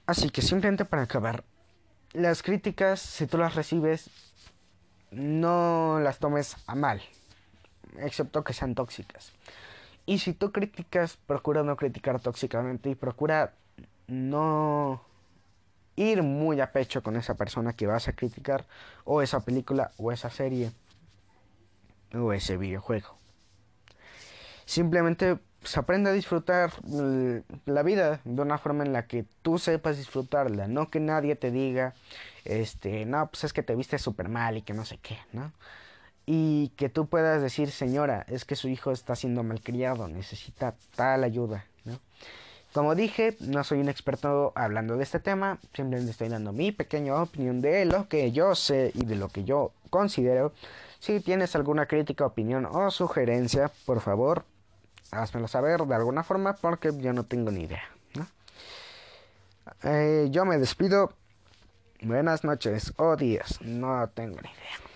Así 0.06 0.30
que 0.30 0.42
simplemente 0.42 0.84
para 0.84 1.02
acabar, 1.02 1.44
las 2.12 2.42
críticas, 2.42 3.00
si 3.00 3.26
tú 3.26 3.38
las 3.38 3.54
recibes, 3.54 4.10
no 5.12 6.00
las 6.00 6.18
tomes 6.18 6.56
a 6.66 6.74
mal, 6.74 7.00
excepto 7.98 8.42
que 8.42 8.52
sean 8.52 8.74
tóxicas. 8.74 9.32
Y 10.06 10.18
si 10.18 10.32
tú 10.32 10.50
criticas, 10.50 11.16
procura 11.26 11.62
no 11.62 11.76
criticar 11.76 12.20
tóxicamente 12.20 12.90
y 12.90 12.94
procura 12.96 13.52
no 14.08 15.04
ir 15.96 16.22
muy 16.22 16.60
a 16.60 16.72
pecho 16.72 17.02
con 17.02 17.16
esa 17.16 17.34
persona 17.34 17.72
que 17.72 17.86
vas 17.86 18.08
a 18.08 18.12
criticar, 18.12 18.66
o 19.04 19.22
esa 19.22 19.40
película, 19.40 19.90
o 19.96 20.12
esa 20.12 20.30
serie, 20.30 20.72
o 22.14 22.32
ese 22.32 22.56
videojuego. 22.56 23.16
Simplemente 24.64 25.38
pues, 25.60 25.76
aprende 25.76 26.10
a 26.10 26.12
disfrutar 26.12 26.72
la 27.66 27.82
vida 27.82 28.20
de 28.24 28.42
una 28.42 28.58
forma 28.58 28.84
en 28.84 28.92
la 28.92 29.06
que 29.06 29.26
tú 29.42 29.58
sepas 29.58 29.98
disfrutarla, 29.98 30.68
no 30.68 30.90
que 30.90 31.00
nadie 31.00 31.36
te 31.36 31.50
diga, 31.50 31.94
este, 32.44 33.04
no, 33.04 33.28
pues 33.28 33.44
es 33.44 33.52
que 33.52 33.62
te 33.62 33.74
viste 33.74 33.98
súper 33.98 34.28
mal 34.28 34.56
y 34.56 34.62
que 34.62 34.72
no 34.72 34.84
sé 34.84 34.98
qué, 34.98 35.18
¿no? 35.32 35.52
Y 36.24 36.68
que 36.76 36.88
tú 36.88 37.08
puedas 37.08 37.42
decir, 37.42 37.70
señora, 37.70 38.24
es 38.28 38.44
que 38.44 38.56
su 38.56 38.68
hijo 38.68 38.92
está 38.92 39.16
siendo 39.16 39.42
malcriado, 39.42 40.08
necesita 40.08 40.76
tal 40.94 41.24
ayuda, 41.24 41.66
¿no? 41.84 41.98
Como 42.72 42.94
dije, 42.94 43.36
no 43.40 43.64
soy 43.64 43.80
un 43.80 43.88
experto 43.88 44.52
hablando 44.54 44.96
de 44.96 45.02
este 45.02 45.18
tema, 45.18 45.58
simplemente 45.74 46.12
estoy 46.12 46.28
dando 46.28 46.52
mi 46.52 46.70
pequeña 46.70 47.20
opinión 47.20 47.60
de 47.60 47.84
lo 47.84 48.08
que 48.08 48.30
yo 48.30 48.54
sé 48.54 48.92
y 48.94 49.04
de 49.04 49.16
lo 49.16 49.28
que 49.28 49.42
yo 49.42 49.72
considero. 49.90 50.52
Si 51.00 51.18
tienes 51.20 51.56
alguna 51.56 51.86
crítica, 51.86 52.24
opinión 52.24 52.66
o 52.70 52.90
sugerencia, 52.90 53.72
por 53.86 54.00
favor, 54.00 54.44
házmelo 55.10 55.48
saber 55.48 55.80
de 55.80 55.94
alguna 55.94 56.22
forma 56.22 56.54
porque 56.54 56.92
yo 56.96 57.12
no 57.12 57.24
tengo 57.24 57.50
ni 57.50 57.62
idea. 57.62 57.82
Eh, 59.82 60.28
yo 60.30 60.44
me 60.44 60.58
despido. 60.58 61.12
Buenas 62.02 62.44
noches 62.44 62.92
o 62.96 63.16
días, 63.16 63.60
no 63.62 64.08
tengo 64.08 64.40
ni 64.40 64.48
idea. 64.48 64.89